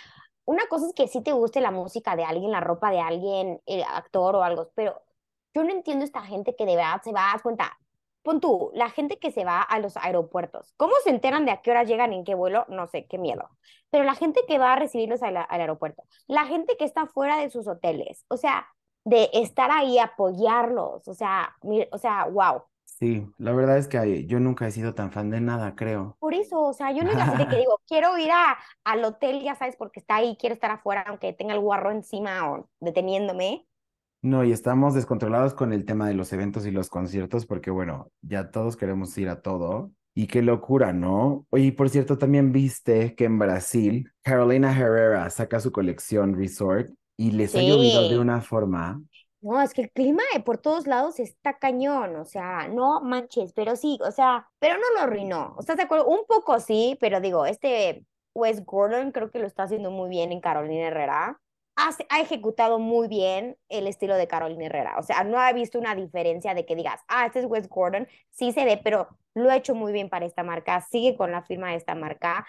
una 0.44 0.66
cosa 0.68 0.86
es 0.88 0.94
que 0.94 1.08
sí 1.08 1.22
te 1.22 1.32
guste 1.32 1.60
la 1.60 1.70
música 1.72 2.16
de 2.16 2.24
alguien, 2.24 2.52
la 2.52 2.60
ropa 2.60 2.90
de 2.90 3.00
alguien, 3.00 3.60
el 3.66 3.82
actor 3.84 4.36
o 4.36 4.42
algo, 4.44 4.70
pero 4.74 5.02
yo 5.54 5.64
no 5.64 5.70
entiendo 5.72 6.04
esta 6.04 6.22
gente 6.22 6.54
que 6.56 6.66
de 6.66 6.76
verdad 6.76 7.02
se 7.02 7.12
va, 7.12 7.32
haz 7.32 7.42
cuenta, 7.42 7.78
pon 8.22 8.40
tú, 8.40 8.70
la 8.74 8.90
gente 8.90 9.18
que 9.18 9.32
se 9.32 9.44
va 9.44 9.62
a 9.62 9.78
los 9.80 9.96
aeropuertos, 9.96 10.72
¿cómo 10.76 10.92
se 11.02 11.10
enteran 11.10 11.46
de 11.46 11.52
a 11.52 11.62
qué 11.62 11.70
hora 11.72 11.84
llegan, 11.84 12.12
en 12.12 12.24
qué 12.24 12.34
vuelo? 12.34 12.64
No 12.68 12.86
sé, 12.88 13.06
qué 13.06 13.18
miedo. 13.18 13.50
Pero 13.90 14.04
la 14.04 14.14
gente 14.14 14.42
que 14.46 14.58
va 14.58 14.74
a 14.74 14.76
recibirlos 14.76 15.22
al, 15.22 15.36
al 15.36 15.46
aeropuerto, 15.60 16.04
la 16.28 16.44
gente 16.46 16.76
que 16.76 16.84
está 16.84 17.06
fuera 17.06 17.38
de 17.38 17.50
sus 17.50 17.66
hoteles, 17.68 18.24
o 18.28 18.36
sea, 18.36 18.68
de 19.04 19.30
estar 19.32 19.70
ahí, 19.70 19.98
apoyarlos, 19.98 21.08
o 21.08 21.14
sea, 21.14 21.56
mi- 21.62 21.88
o 21.92 21.98
sea, 21.98 22.26
wow. 22.26 22.62
Sí, 22.98 23.26
la 23.36 23.52
verdad 23.52 23.76
es 23.76 23.88
que 23.88 24.24
yo 24.24 24.40
nunca 24.40 24.66
he 24.66 24.70
sido 24.70 24.94
tan 24.94 25.12
fan 25.12 25.28
de 25.28 25.42
nada, 25.42 25.74
creo. 25.74 26.16
Por 26.18 26.32
eso, 26.32 26.62
o 26.62 26.72
sea, 26.72 26.92
yo 26.92 27.04
no 27.04 27.10
es 27.10 27.16
así 27.18 27.36
de 27.36 27.46
que 27.46 27.56
digo, 27.58 27.78
quiero 27.86 28.16
ir 28.16 28.30
a, 28.30 28.56
al 28.84 29.04
hotel, 29.04 29.42
ya 29.42 29.54
sabes, 29.54 29.76
porque 29.76 30.00
está 30.00 30.16
ahí, 30.16 30.34
quiero 30.40 30.54
estar 30.54 30.70
afuera, 30.70 31.04
aunque 31.06 31.34
tenga 31.34 31.52
el 31.52 31.60
guarro 31.60 31.90
encima 31.90 32.50
o 32.50 32.70
deteniéndome. 32.80 33.66
No, 34.22 34.44
y 34.44 34.52
estamos 34.52 34.94
descontrolados 34.94 35.52
con 35.52 35.74
el 35.74 35.84
tema 35.84 36.08
de 36.08 36.14
los 36.14 36.32
eventos 36.32 36.64
y 36.66 36.70
los 36.70 36.88
conciertos, 36.88 37.44
porque 37.44 37.70
bueno, 37.70 38.10
ya 38.22 38.50
todos 38.50 38.76
queremos 38.78 39.16
ir 39.18 39.28
a 39.28 39.42
todo. 39.42 39.92
Y 40.14 40.26
qué 40.26 40.40
locura, 40.40 40.94
¿no? 40.94 41.46
Oye, 41.50 41.66
y 41.66 41.70
por 41.72 41.90
cierto, 41.90 42.16
también 42.16 42.50
viste 42.50 43.14
que 43.14 43.26
en 43.26 43.38
Brasil, 43.38 44.10
Carolina 44.22 44.72
Herrera 44.72 45.28
saca 45.28 45.60
su 45.60 45.70
colección 45.70 46.34
Resort 46.34 46.88
y 47.18 47.32
les 47.32 47.54
ha 47.54 47.60
llovido 47.60 48.08
de 48.08 48.18
una 48.18 48.40
forma. 48.40 49.02
No, 49.46 49.60
es 49.62 49.74
que 49.74 49.82
el 49.82 49.90
clima 49.92 50.22
de 50.34 50.40
por 50.40 50.58
todos 50.58 50.86
lados 50.88 51.20
está 51.20 51.56
cañón, 51.58 52.16
o 52.16 52.24
sea, 52.24 52.66
no 52.68 53.00
manches, 53.00 53.52
pero 53.52 53.76
sí, 53.76 53.96
o 54.02 54.10
sea, 54.10 54.48
pero 54.58 54.74
no 54.76 54.82
lo 54.94 55.00
arruinó. 55.02 55.54
¿Estás 55.60 55.76
de 55.76 55.84
acuerdo? 55.84 56.06
Un 56.08 56.26
poco 56.26 56.58
sí, 56.58 56.96
pero 57.00 57.20
digo, 57.20 57.46
este 57.46 58.04
Wes 58.34 58.64
Gordon 58.64 59.12
creo 59.12 59.30
que 59.30 59.38
lo 59.38 59.46
está 59.46 59.62
haciendo 59.64 59.90
muy 59.92 60.08
bien 60.10 60.32
en 60.32 60.40
Carolina 60.40 60.88
Herrera. 60.88 61.40
Hace- 61.76 62.06
ha 62.10 62.20
ejecutado 62.20 62.78
muy 62.80 63.06
bien 63.06 63.56
el 63.68 63.86
estilo 63.86 64.16
de 64.16 64.26
Carolina 64.26 64.66
Herrera. 64.66 64.96
O 64.98 65.02
sea, 65.04 65.22
no 65.22 65.38
ha 65.38 65.52
visto 65.52 65.78
una 65.78 65.94
diferencia 65.94 66.52
de 66.54 66.66
que 66.66 66.74
digas, 66.74 67.00
ah, 67.08 67.26
este 67.26 67.38
es 67.40 67.46
Wes 67.46 67.68
Gordon. 67.68 68.08
Sí 68.30 68.50
se 68.52 68.64
ve, 68.64 68.80
pero 68.82 69.08
lo 69.34 69.50
ha 69.50 69.56
hecho 69.56 69.74
muy 69.76 69.92
bien 69.92 70.08
para 70.10 70.26
esta 70.26 70.42
marca. 70.42 70.80
Sigue 70.80 71.16
con 71.16 71.30
la 71.30 71.42
firma 71.42 71.70
de 71.70 71.76
esta 71.76 71.94
marca. 71.94 72.44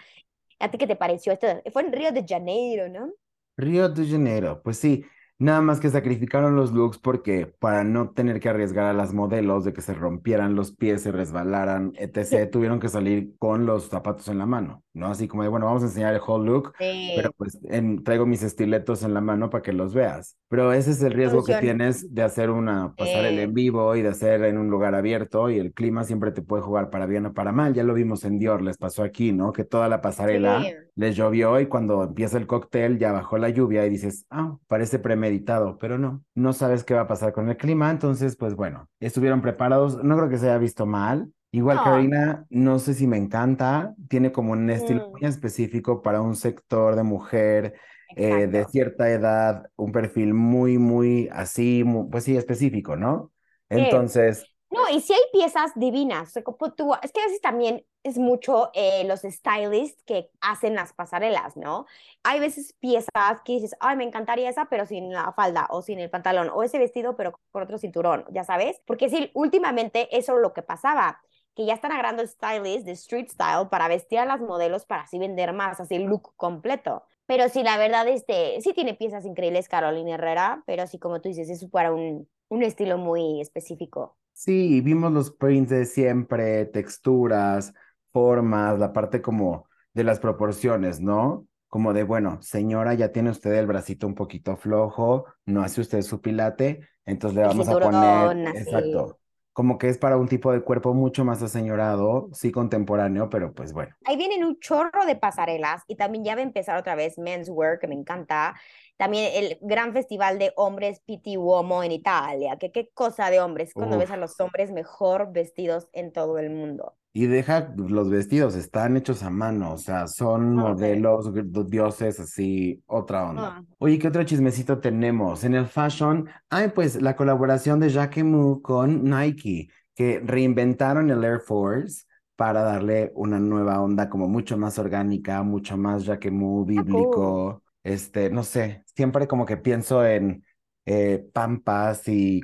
¿A 0.60 0.70
ti 0.70 0.78
qué 0.78 0.86
te 0.88 0.96
pareció 0.96 1.32
esto? 1.32 1.46
Fue 1.72 1.82
en 1.82 1.92
Río 1.92 2.12
de 2.12 2.24
Janeiro, 2.28 2.88
¿no? 2.88 3.12
Río 3.56 3.88
de 3.88 4.06
Janeiro, 4.06 4.62
pues 4.62 4.78
sí, 4.78 5.04
nada 5.38 5.60
más 5.60 5.80
que 5.80 5.90
sacrificaron 5.90 6.56
los 6.56 6.72
looks 6.72 6.98
porque 6.98 7.46
para 7.46 7.84
no 7.84 8.10
tener 8.10 8.40
que 8.40 8.48
arriesgar 8.48 8.86
a 8.86 8.92
las 8.92 9.14
modelos 9.14 9.64
de 9.64 9.72
que 9.72 9.82
se 9.82 9.94
rompieran 9.94 10.54
los 10.54 10.72
pies, 10.72 11.02
se 11.02 11.12
resbalaran, 11.12 11.92
etc., 11.96 12.50
tuvieron 12.50 12.80
que 12.80 12.88
salir 12.88 13.36
con 13.38 13.66
los 13.66 13.88
zapatos 13.88 14.28
en 14.28 14.38
la 14.38 14.46
mano, 14.46 14.82
¿no? 14.98 15.08
Así 15.08 15.28
como 15.28 15.42
de, 15.42 15.48
bueno, 15.48 15.66
vamos 15.66 15.82
a 15.82 15.86
enseñar 15.86 16.14
el 16.14 16.20
whole 16.26 16.46
look, 16.50 16.74
pero 17.12 17.32
pues 17.32 17.58
en- 17.64 18.04
traigo 18.04 18.26
mis 18.26 18.42
estiletos 18.42 19.02
en 19.02 19.14
la 19.14 19.20
mano 19.20 19.50
para 19.50 19.62
que 19.62 19.72
los 19.72 19.94
veas. 19.94 20.36
Pero 20.48 20.72
ese 20.72 20.90
es 20.92 21.02
el 21.02 21.12
riesgo 21.12 21.44
que 21.44 21.54
tienes 21.56 22.12
de 22.14 22.22
hacer 22.22 22.50
una 22.50 22.94
pasarela 22.96 23.42
en 23.42 23.54
vivo 23.54 23.96
y 23.96 24.02
de 24.02 24.08
hacer 24.08 24.44
en 24.44 24.58
un 24.58 24.70
lugar 24.70 24.94
abierto 24.94 25.50
y 25.50 25.58
el 25.58 25.72
clima 25.74 26.04
siempre 26.04 26.32
te 26.32 26.42
puede 26.42 26.62
jugar 26.62 26.90
para 26.90 27.06
bien 27.06 27.26
o 27.26 27.34
para 27.34 27.52
mal. 27.52 27.74
Ya 27.74 27.84
lo 27.84 27.94
vimos 27.94 28.24
en 28.24 28.38
Dior, 28.38 28.62
les 28.62 28.78
pasó 28.78 29.02
aquí, 29.02 29.32
¿no? 29.32 29.52
Que 29.52 29.64
toda 29.64 29.88
la 29.88 30.00
pasarela 30.00 30.60
sí. 30.62 30.74
les 30.94 31.16
llovió 31.16 31.60
y 31.60 31.66
cuando 31.66 32.02
empieza 32.04 32.38
el 32.38 32.46
cóctel 32.46 32.98
ya 32.98 33.12
bajó 33.12 33.38
la 33.38 33.48
lluvia 33.50 33.86
y 33.86 33.90
dices, 33.90 34.26
ah, 34.30 34.56
parece 34.66 34.98
premeditado, 34.98 35.78
pero 35.78 35.98
no, 35.98 36.24
no 36.34 36.52
sabes 36.52 36.84
qué 36.84 36.94
va 36.94 37.02
a 37.02 37.06
pasar 37.08 37.32
con 37.32 37.48
el 37.48 37.56
clima, 37.56 37.90
entonces 37.90 38.36
pues 38.36 38.54
bueno, 38.54 38.88
estuvieron 39.00 39.40
preparados, 39.42 40.02
no 40.02 40.16
creo 40.16 40.28
que 40.28 40.38
se 40.38 40.46
haya 40.46 40.58
visto 40.58 40.86
mal. 40.86 41.32
Igual 41.50 41.80
No. 41.80 41.82
Karina, 41.82 42.46
no 42.50 42.78
sé 42.78 42.92
si 42.94 43.06
me 43.06 43.16
encanta, 43.16 43.94
tiene 44.08 44.32
como 44.32 44.52
un 44.52 44.68
estilo 44.70 45.00
Mm. 45.00 45.18
muy 45.18 45.28
específico 45.28 46.02
para 46.02 46.20
un 46.20 46.36
sector 46.36 46.94
de 46.96 47.02
mujer 47.02 47.74
eh, 48.14 48.46
de 48.48 48.64
Exacto. 48.64 48.68
cierta 48.68 49.08
edad, 49.10 49.70
un 49.76 49.92
perfil 49.92 50.34
muy, 50.34 50.76
muy 50.78 51.28
así, 51.32 51.84
mu- 51.84 52.10
pues 52.10 52.24
sí, 52.24 52.36
específico, 52.36 52.96
¿no? 52.96 53.32
Sí. 53.74 53.82
Entonces, 53.82 54.48
No, 54.70 54.80
y 54.90 55.00
si 55.02 55.14
hay 55.14 55.20
piezas 55.32 55.72
divinas, 55.76 56.28
o 56.30 56.32
sea, 56.32 56.44
como 56.44 56.72
tú- 56.74 56.94
es 57.02 57.12
que 57.12 57.20
a 57.22 57.24
veces 57.26 57.40
también 57.42 57.86
es 58.04 58.18
mucho 58.18 58.70
eh, 58.74 59.04
los 59.06 59.22
stylists 59.22 60.02
que 60.04 60.30
hacen 60.40 60.74
las 60.76 60.92
pasarelas, 60.94 61.56
¿no? 61.56 61.86
Hay 62.24 62.40
veces 62.40 62.74
piezas 62.80 63.42
que 63.44 63.54
dices, 63.54 63.76
ay, 63.80 63.96
me 63.96 64.04
encantaría 64.04 64.50
esa, 64.50 64.66
pero 64.66 64.86
sin 64.86 65.12
la 65.12 65.32
falda 65.34 65.68
o 65.70 65.82
sin 65.82 66.00
el 66.00 66.10
pantalón, 66.10 66.50
o 66.52 66.62
ese 66.64 66.78
vestido, 66.78 67.16
pero 67.16 67.34
con 67.52 67.62
otro 67.64 67.78
cinturón, 67.78 68.24
ya 68.30 68.44
sabes, 68.44 68.80
porque 68.86 69.10
sí, 69.10 69.30
últimamente 69.34 70.08
eso 70.16 70.36
es 70.36 70.42
lo 70.42 70.52
que 70.54 70.62
pasaba, 70.62 71.20
que 71.58 71.66
ya 71.66 71.74
están 71.74 71.92
agarrando 71.92 72.26
stylists 72.26 72.86
de 72.86 72.92
street 72.94 73.28
style 73.30 73.68
para 73.70 73.88
vestir 73.88 74.20
a 74.20 74.26
las 74.26 74.40
modelos 74.40 74.86
para 74.86 75.02
así 75.02 75.18
vender 75.20 75.52
más, 75.54 75.80
así 75.80 75.96
el 75.96 76.04
look 76.04 76.34
completo. 76.36 77.04
Pero 77.26 77.50
sí, 77.50 77.64
la 77.64 77.78
verdad, 77.78 78.08
este, 78.08 78.60
sí 78.62 78.74
tiene 78.74 78.94
piezas 78.94 79.26
increíbles 79.26 79.68
Carolina 79.68 80.14
Herrera, 80.16 80.64
pero 80.66 80.86
sí, 80.88 80.98
como 81.00 81.20
tú 81.20 81.28
dices, 81.30 81.50
es 81.50 81.66
para 81.66 81.92
un, 81.92 82.28
un 82.48 82.64
estilo 82.64 82.98
muy 82.98 83.42
específico. 83.42 84.16
Sí, 84.32 84.80
vimos 84.82 85.12
los 85.12 85.30
prints 85.32 85.70
de 85.70 85.84
siempre, 85.84 86.64
texturas, 86.66 87.74
formas, 88.12 88.78
la 88.78 88.92
parte 88.92 89.20
como 89.20 89.68
de 89.94 90.04
las 90.04 90.20
proporciones, 90.20 91.00
¿no? 91.00 91.46
Como 91.68 91.92
de, 91.92 92.04
bueno, 92.04 92.40
señora, 92.40 92.94
ya 92.94 93.10
tiene 93.12 93.30
usted 93.30 93.52
el 93.54 93.66
bracito 93.66 94.06
un 94.06 94.14
poquito 94.14 94.56
flojo, 94.56 95.26
no 95.44 95.62
hace 95.62 95.80
usted 95.80 96.02
su 96.02 96.20
pilate, 96.20 96.88
entonces 97.04 97.36
le 97.36 97.42
El 97.42 97.48
vamos 97.48 97.68
a 97.68 97.80
poner, 97.80 98.38
así. 98.44 98.52
exacto, 98.52 99.18
como 99.58 99.76
que 99.76 99.88
es 99.88 99.98
para 99.98 100.16
un 100.16 100.28
tipo 100.28 100.52
de 100.52 100.60
cuerpo 100.60 100.94
mucho 100.94 101.24
más 101.24 101.42
aseñorado, 101.42 102.28
sí 102.32 102.52
contemporáneo, 102.52 103.28
pero 103.28 103.52
pues 103.52 103.72
bueno. 103.72 103.92
Ahí 104.04 104.16
vienen 104.16 104.44
un 104.44 104.60
chorro 104.60 105.04
de 105.04 105.16
pasarelas 105.16 105.82
y 105.88 105.96
también 105.96 106.22
ya 106.22 106.36
va 106.36 106.42
a 106.42 106.44
empezar 106.44 106.76
otra 106.76 106.94
vez 106.94 107.18
Menswear, 107.18 107.80
que 107.80 107.88
me 107.88 107.96
encanta. 107.96 108.54
También 108.96 109.32
el 109.34 109.58
gran 109.60 109.92
festival 109.92 110.38
de 110.38 110.52
hombres 110.54 111.00
Pitti 111.00 111.36
Uomo 111.36 111.82
en 111.82 111.90
Italia, 111.90 112.56
que 112.56 112.70
qué 112.70 112.90
cosa 112.94 113.30
de 113.30 113.40
hombres, 113.40 113.74
cuando 113.74 113.98
ves 113.98 114.12
a 114.12 114.16
los 114.16 114.38
hombres 114.38 114.70
mejor 114.70 115.32
vestidos 115.32 115.88
en 115.92 116.12
todo 116.12 116.38
el 116.38 116.50
mundo. 116.50 116.94
Y 117.12 117.26
deja 117.26 117.72
los 117.76 118.10
vestidos, 118.10 118.54
están 118.54 118.96
hechos 118.96 119.22
a 119.22 119.30
mano, 119.30 119.72
o 119.72 119.78
sea, 119.78 120.06
son 120.06 120.58
Ah, 120.58 120.62
modelos, 120.62 121.32
dioses, 121.68 122.20
así, 122.20 122.82
otra 122.86 123.28
onda. 123.28 123.56
Ah. 123.56 123.64
Oye, 123.78 123.98
¿qué 123.98 124.08
otro 124.08 124.22
chismecito 124.24 124.78
tenemos? 124.78 125.42
En 125.42 125.54
el 125.54 125.66
fashion, 125.66 126.28
hay 126.50 126.68
pues 126.68 127.00
la 127.02 127.16
colaboración 127.16 127.80
de 127.80 127.88
Jacquemus 127.90 128.60
con 128.62 129.02
Nike, 129.04 129.68
que 129.94 130.20
reinventaron 130.24 131.10
el 131.10 131.24
Air 131.24 131.40
Force 131.40 132.04
para 132.36 132.62
darle 132.62 133.10
una 133.16 133.40
nueva 133.40 133.80
onda 133.80 134.08
como 134.08 134.28
mucho 134.28 134.56
más 134.56 134.78
orgánica, 134.78 135.42
mucho 135.42 135.76
más 135.76 136.04
Jacquemus 136.04 136.66
Ah, 136.76 136.82
bíblico, 136.82 137.62
este, 137.82 138.30
no 138.30 138.44
sé, 138.44 138.84
siempre 138.94 139.26
como 139.26 139.44
que 139.44 139.56
pienso 139.56 140.04
en 140.06 140.44
eh, 140.86 141.26
pampas 141.32 142.06
y 142.08 142.40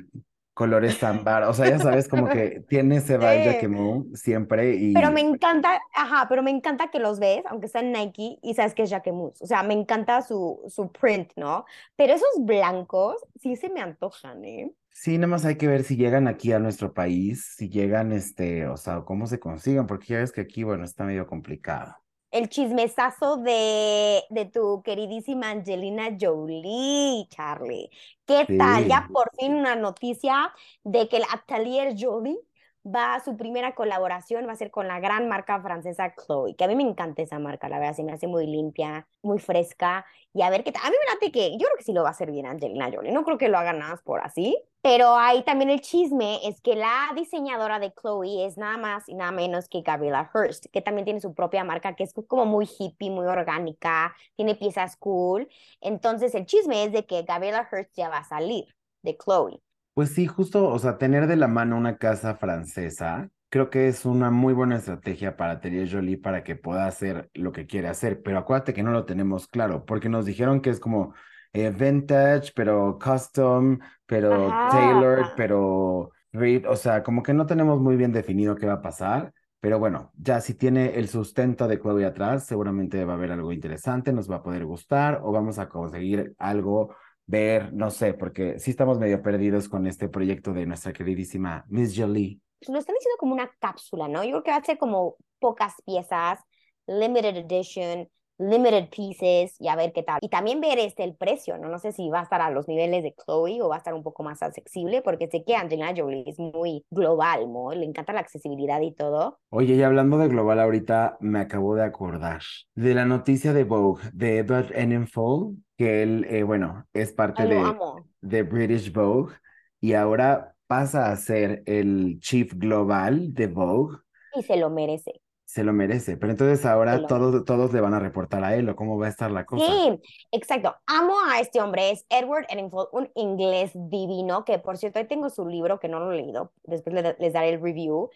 colores 0.55 1.03
ámbar, 1.03 1.43
o 1.43 1.53
sea, 1.53 1.69
ya 1.69 1.77
sabes, 1.79 2.07
como 2.07 2.27
que 2.29 2.63
tiene 2.67 2.97
ese 2.97 3.17
vibe. 3.19 3.43
Jacquemus 3.45 4.19
siempre 4.19 4.93
Pero 4.93 5.11
me 5.11 5.21
y 5.21 5.25
encanta, 5.25 5.81
ajá, 5.93 6.27
pero 6.29 6.41
me 6.41 6.49
encanta 6.49 6.89
que 6.89 6.99
los 6.99 7.19
ves, 7.19 7.43
aunque 7.47 7.67
sean 7.67 7.91
Nike, 7.91 8.39
y 8.41 8.53
sabes 8.55 8.73
que 8.73 8.83
es 8.83 8.89
Jacquemus. 8.89 9.41
O 9.41 9.47
sea, 9.47 9.63
me 9.63 9.73
encanta 9.75 10.21
su, 10.23 10.61
su 10.69 10.91
print, 10.91 11.33
¿no? 11.35 11.65
Pero 11.97 12.13
esos 12.13 12.29
blancos 12.39 13.17
sí 13.39 13.55
se 13.57 13.69
me 13.69 13.81
antojan, 13.81 14.43
¿eh? 14.45 14.73
sí, 14.91 15.17
nada 15.17 15.27
más 15.27 15.45
hay 15.45 15.57
que 15.57 15.67
ver 15.67 15.83
si 15.83 15.97
llegan 15.97 16.27
aquí 16.27 16.53
a 16.53 16.59
nuestro 16.59 16.93
país, 16.93 17.53
si 17.57 17.69
llegan, 17.69 18.11
este, 18.13 18.67
o 18.67 18.77
sea, 18.77 19.01
cómo 19.01 19.27
se 19.27 19.39
consigan, 19.39 19.87
porque 19.87 20.07
ya 20.13 20.19
ves 20.19 20.31
que 20.31 20.41
aquí, 20.41 20.63
bueno, 20.63 20.85
está 20.85 21.03
medio 21.03 21.27
complicado. 21.27 21.95
El 22.35 22.49
chismesazo 22.49 23.37
de, 23.37 24.25
de 24.29 24.43
tu 24.43 24.83
queridísima 24.83 25.51
Angelina 25.51 26.17
Jolie, 26.19 27.29
Charlie. 27.29 27.89
¿Qué 28.25 28.45
tal? 28.57 28.89
Ya 28.89 29.07
por 29.13 29.31
fin 29.39 29.55
una 29.55 29.77
noticia 29.77 30.53
de 30.83 31.07
que 31.07 31.15
el 31.15 31.23
Atelier 31.31 31.95
Jolie 31.97 32.37
va 32.85 33.15
a 33.15 33.19
su 33.19 33.35
primera 33.35 33.73
colaboración, 33.73 34.47
va 34.47 34.51
a 34.51 34.55
ser 34.55 34.71
con 34.71 34.87
la 34.87 34.99
gran 34.99 35.27
marca 35.27 35.59
francesa 35.61 36.13
Chloe, 36.15 36.55
que 36.55 36.63
a 36.63 36.67
mí 36.67 36.75
me 36.75 36.83
encanta 36.83 37.21
esa 37.21 37.39
marca, 37.39 37.67
la 37.67 37.79
verdad, 37.79 37.95
se 37.95 38.03
me 38.03 38.13
hace 38.13 38.27
muy 38.27 38.45
limpia, 38.45 39.07
muy 39.23 39.39
fresca, 39.39 40.05
y 40.33 40.41
a 40.41 40.49
ver 40.49 40.63
qué 40.63 40.71
tal. 40.71 40.83
A 40.85 40.89
mí 40.89 40.95
me 40.99 41.13
late 41.13 41.31
que, 41.31 41.51
yo 41.53 41.65
creo 41.65 41.77
que 41.77 41.83
sí 41.83 41.93
lo 41.93 42.03
va 42.03 42.09
a 42.09 42.11
hacer 42.11 42.31
bien 42.31 42.45
Angelina 42.45 42.91
Jolie, 42.93 43.11
no 43.11 43.23
creo 43.23 43.37
que 43.37 43.49
lo 43.49 43.57
haga 43.57 43.73
nada 43.73 43.91
más 43.91 44.01
por 44.03 44.21
así, 44.21 44.57
pero 44.81 45.15
ahí 45.15 45.43
también 45.43 45.71
el 45.71 45.81
chisme 45.81 46.39
es 46.47 46.61
que 46.61 46.75
la 46.75 47.09
diseñadora 47.15 47.79
de 47.79 47.91
Chloe 47.91 48.45
es 48.45 48.55
nada 48.55 48.77
más 48.77 49.09
y 49.09 49.15
nada 49.15 49.31
menos 49.31 49.67
que 49.67 49.81
Gabriela 49.81 50.29
Hearst, 50.31 50.67
que 50.71 50.81
también 50.81 51.05
tiene 51.05 51.21
su 51.21 51.33
propia 51.33 51.63
marca, 51.63 51.95
que 51.95 52.03
es 52.03 52.13
como 52.27 52.45
muy 52.45 52.69
hippie, 52.77 53.09
muy 53.09 53.25
orgánica, 53.25 54.15
tiene 54.35 54.53
piezas 54.53 54.95
cool. 54.97 55.49
Entonces 55.81 56.35
el 56.35 56.45
chisme 56.45 56.83
es 56.83 56.91
de 56.91 57.07
que 57.07 57.23
Gabriela 57.23 57.67
Hearst 57.71 57.95
ya 57.95 58.09
va 58.09 58.17
a 58.19 58.25
salir 58.25 58.65
de 59.01 59.17
Chloe. 59.17 59.64
Pues 59.95 60.11
sí, 60.11 60.27
justo, 60.27 60.67
o 60.69 60.79
sea, 60.79 60.99
tener 60.99 61.25
de 61.27 61.37
la 61.37 61.47
mano 61.47 61.77
una 61.77 61.97
casa 61.97 62.35
francesa, 62.35 63.29
creo 63.49 63.69
que 63.71 63.87
es 63.87 64.05
una 64.05 64.29
muy 64.29 64.53
buena 64.53 64.75
estrategia 64.77 65.37
para 65.37 65.53
Atelier 65.53 65.89
Jolie 65.89 66.17
para 66.17 66.43
que 66.43 66.57
pueda 66.57 66.85
hacer 66.85 67.31
lo 67.33 67.53
que 67.53 67.65
quiere 67.65 67.87
hacer, 67.87 68.21
pero 68.21 68.37
acuérdate 68.39 68.73
que 68.73 68.83
no 68.83 68.91
lo 68.91 69.05
tenemos 69.05 69.47
claro, 69.47 69.85
porque 69.85 70.09
nos 70.09 70.25
dijeron 70.25 70.61
que 70.61 70.69
es 70.71 70.81
como 70.81 71.15
eh, 71.53 71.69
vintage, 71.71 72.51
pero 72.55 72.99
custom, 73.01 73.79
pero 74.05 74.61
tailored, 74.69 75.21
Ajá. 75.21 75.33
pero 75.37 76.11
read, 76.33 76.65
o 76.69 76.75
sea, 76.75 77.03
como 77.03 77.23
que 77.23 77.33
no 77.33 77.47
tenemos 77.47 77.79
muy 77.79 77.95
bien 77.95 78.11
definido 78.11 78.55
qué 78.57 78.67
va 78.67 78.73
a 78.75 78.81
pasar, 78.81 79.33
pero 79.61 79.79
bueno, 79.79 80.11
ya 80.17 80.41
si 80.41 80.55
tiene 80.55 80.95
el 80.99 81.07
sustento 81.07 81.69
de 81.69 81.79
Chloe 81.79 82.05
atrás, 82.05 82.45
seguramente 82.45 83.05
va 83.05 83.13
a 83.13 83.15
haber 83.15 83.31
algo 83.31 83.53
interesante, 83.53 84.13
nos 84.13 84.29
va 84.29 84.37
a 84.37 84.43
poder 84.43 84.65
gustar 84.65 85.21
o 85.23 85.31
vamos 85.31 85.57
a 85.57 85.69
conseguir 85.69 86.35
algo 86.37 86.93
ver, 87.25 87.73
no 87.73 87.91
sé, 87.91 88.13
porque 88.13 88.59
sí 88.59 88.71
estamos 88.71 88.99
medio 88.99 89.21
perdidos 89.21 89.69
con 89.69 89.87
este 89.87 90.09
proyecto 90.09 90.53
de 90.53 90.65
nuestra 90.65 90.93
queridísima 90.93 91.65
Miss 91.69 91.93
Jolie. 91.95 92.39
Lo 92.67 92.79
están 92.79 92.95
diciendo 92.95 93.17
como 93.19 93.33
una 93.33 93.51
cápsula, 93.59 94.07
¿no? 94.07 94.23
Yo 94.23 94.31
creo 94.31 94.43
que 94.43 94.51
va 94.51 94.57
a 94.57 94.63
ser 94.63 94.77
como 94.77 95.17
pocas 95.39 95.75
piezas, 95.85 96.39
limited 96.87 97.35
edition, 97.37 98.07
limited 98.37 98.89
pieces 98.89 99.55
y 99.59 99.67
a 99.67 99.75
ver 99.75 99.93
qué 99.93 100.03
tal. 100.03 100.19
Y 100.21 100.29
también 100.29 100.61
ver 100.61 100.79
este 100.79 101.03
el 101.03 101.15
precio, 101.15 101.57
¿no? 101.57 101.69
No 101.69 101.79
sé 101.79 101.91
si 101.91 102.09
va 102.09 102.19
a 102.19 102.23
estar 102.23 102.41
a 102.41 102.51
los 102.51 102.67
niveles 102.67 103.03
de 103.03 103.13
Chloe 103.13 103.61
o 103.61 103.69
va 103.69 103.75
a 103.75 103.77
estar 103.77 103.93
un 103.93 104.03
poco 104.03 104.23
más 104.23 104.41
accesible 104.41 105.01
porque 105.01 105.27
sé 105.27 105.43
que 105.43 105.55
Angelina 105.55 105.93
Jolie 105.95 106.23
es 106.27 106.39
muy 106.39 106.85
global, 106.89 107.51
¿no? 107.51 107.71
Le 107.71 107.85
encanta 107.85 108.13
la 108.13 108.19
accesibilidad 108.19 108.81
y 108.81 108.93
todo. 108.93 109.39
Oye, 109.49 109.75
y 109.75 109.83
hablando 109.83 110.17
de 110.17 110.27
global 110.27 110.59
ahorita, 110.59 111.17
me 111.19 111.39
acabo 111.39 111.75
de 111.75 111.83
acordar 111.83 112.41
de 112.75 112.93
la 112.93 113.05
noticia 113.05 113.53
de 113.53 113.63
Vogue, 113.63 114.03
de 114.13 114.39
Edward 114.39 114.71
Enninful, 114.75 115.55
que 115.77 116.03
él, 116.03 116.25
eh, 116.29 116.43
bueno, 116.43 116.85
es 116.93 117.11
parte 117.11 117.45
de, 117.45 117.57
amo. 117.57 118.07
de 118.21 118.43
British 118.43 118.91
Vogue 118.91 119.33
y 119.81 119.93
ahora 119.93 120.55
pasa 120.67 121.11
a 121.11 121.15
ser 121.15 121.63
el 121.65 122.19
chief 122.19 122.53
global 122.55 123.33
de 123.33 123.47
Vogue. 123.47 123.97
Y 124.33 124.43
se 124.43 124.57
lo 124.57 124.69
merece. 124.69 125.21
Se 125.45 125.63
lo 125.63 125.73
merece. 125.73 126.17
Pero 126.17 126.31
entonces 126.31 126.65
ahora 126.65 127.05
todos, 127.07 127.45
todos 127.45 127.71
le 127.71 127.79
van 127.79 127.93
a 127.93 127.99
reportar 127.99 128.43
a 128.43 128.55
él 128.55 128.67
o 128.67 128.75
cómo 128.75 128.97
va 128.97 129.05
a 129.05 129.09
estar 129.09 129.31
la 129.31 129.45
cosa. 129.45 129.65
Sí, 129.65 130.01
exacto. 130.31 130.75
Amo 130.85 131.13
a 131.29 131.39
este 131.39 131.61
hombre. 131.61 131.91
Es 131.91 132.05
Edward 132.09 132.45
Eddingfold, 132.49 132.89
un 132.91 133.09
inglés 133.15 133.71
divino, 133.73 134.43
que 134.43 134.59
por 134.59 134.77
cierto, 134.77 134.99
ahí 134.99 135.05
tengo 135.05 135.29
su 135.29 135.47
libro 135.47 135.79
que 135.79 135.87
no 135.87 135.99
lo 135.99 136.11
he 136.11 136.17
leído. 136.17 136.51
Después 136.63 136.95
les, 137.19 137.33
daré 137.33 137.49
el 137.49 137.61
review. 137.61 138.09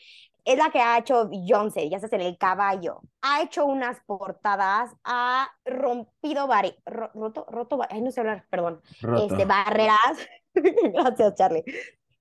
Es 0.45 0.57
la 0.57 0.69
que 0.71 0.79
ha 0.79 0.97
hecho 0.97 1.27
Beyoncé, 1.29 1.89
ya 1.89 1.99
sabes, 1.99 2.13
en 2.13 2.21
el 2.21 2.37
caballo. 2.37 3.01
Ha 3.21 3.41
hecho 3.41 3.65
unas 3.65 3.99
portadas, 4.05 4.91
ha 5.03 5.49
rompido 5.65 6.47
varias, 6.47 6.75
roto, 6.85 7.45
roto, 7.49 7.79
ay, 7.89 8.01
no 8.01 8.11
sé 8.11 8.21
hablar, 8.21 8.45
perdón. 8.49 8.81
Este, 9.23 9.45
barreras. 9.45 9.99
Gracias, 10.53 11.35
Charlie. 11.35 11.63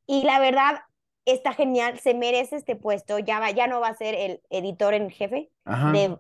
Y 0.07 0.25
la 0.25 0.41
verdad, 0.41 0.81
está 1.25 1.53
genial, 1.53 1.99
se 1.99 2.15
merece 2.15 2.57
este 2.57 2.77
puesto, 2.77 3.19
ya, 3.19 3.41
va, 3.41 3.51
ya 3.51 3.67
no 3.67 3.81
va 3.81 3.89
a 3.89 3.95
ser 3.95 4.15
el 4.15 4.41
editor 4.51 4.95
en 4.95 5.11
jefe 5.11 5.51
de 5.93 6.19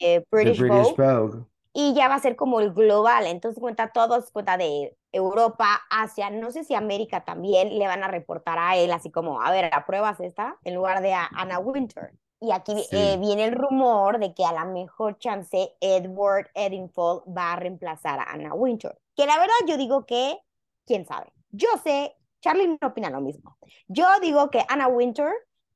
eh, 0.00 0.24
British, 0.30 0.66
Vogue, 0.66 1.44
y 1.72 1.94
ya 1.94 2.08
va 2.08 2.14
a 2.14 2.20
ser 2.20 2.36
como 2.36 2.60
el 2.60 2.72
global, 2.72 3.26
entonces 3.26 3.60
cuenta 3.60 3.92
todos, 3.92 4.30
cuenta 4.30 4.56
de 4.56 4.96
Europa, 5.16 5.82
Asia, 5.90 6.30
no 6.30 6.50
sé 6.50 6.64
si 6.64 6.74
América 6.74 7.24
también 7.24 7.78
le 7.78 7.86
van 7.86 8.02
a 8.04 8.08
reportar 8.08 8.58
a 8.58 8.76
él, 8.76 8.92
así 8.92 9.10
como, 9.10 9.42
a 9.42 9.50
ver, 9.50 9.70
¿apruebas 9.72 10.20
esta? 10.20 10.56
En 10.64 10.74
lugar 10.74 11.02
de 11.02 11.14
a 11.14 11.28
Anna 11.34 11.58
Winter. 11.58 12.12
Y 12.40 12.52
aquí 12.52 12.86
eh, 12.92 13.16
viene 13.18 13.44
el 13.44 13.52
rumor 13.52 14.18
de 14.18 14.34
que 14.34 14.44
a 14.44 14.52
la 14.52 14.66
mejor 14.66 15.18
chance 15.18 15.74
Edward 15.80 16.50
Eddingfold 16.54 17.22
va 17.36 17.54
a 17.54 17.56
reemplazar 17.56 18.20
a 18.20 18.30
Anna 18.30 18.54
Winter. 18.54 18.98
Que 19.16 19.26
la 19.26 19.38
verdad 19.38 19.54
yo 19.66 19.78
digo 19.78 20.04
que, 20.04 20.38
quién 20.84 21.06
sabe. 21.06 21.32
Yo 21.50 21.68
sé 21.82 22.14
Charlie 22.46 22.68
no 22.68 22.88
opina 22.88 23.10
lo 23.10 23.20
mismo. 23.20 23.58
Yo 23.88 24.06
digo 24.20 24.50
que 24.50 24.64
Anna 24.68 24.86
Winter 24.86 25.32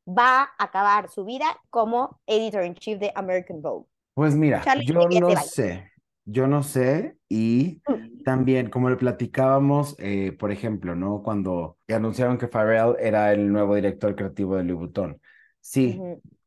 va 0.07 0.43
a 0.43 0.65
acabar 0.65 1.11
su 1.11 1.25
vida 1.25 1.47
como 1.69 2.21
editor 2.27 2.65
in 2.65 2.75
chief 2.75 2.99
de 2.99 3.13
American 3.15 3.61
Vogue. 3.61 3.87
Pues 4.15 4.35
mira, 4.35 4.63
yo 4.83 5.09
no 5.09 5.37
sé, 5.43 5.91
yo 6.25 6.47
no 6.47 6.63
sé 6.63 7.17
y 7.29 7.83
mm. 7.89 8.23
también 8.25 8.71
como 8.71 8.91
le 8.91 8.97
platicábamos, 8.97 9.97
eh, 9.99 10.33
por 10.39 10.53
ejemplo, 10.53 10.95
¿no? 10.95 11.23
Cuando 11.23 11.79
anunciaron 11.89 12.39
que 12.39 12.49
Pharrell 12.49 12.97
era 13.01 13.33
el 13.33 13.51
nuevo 13.53 13.75
director 13.75 14.15
creativo 14.15 14.57
de 14.57 14.65
Louis 14.65 14.79
Vuitton. 14.79 15.21
Sí, 15.61 16.01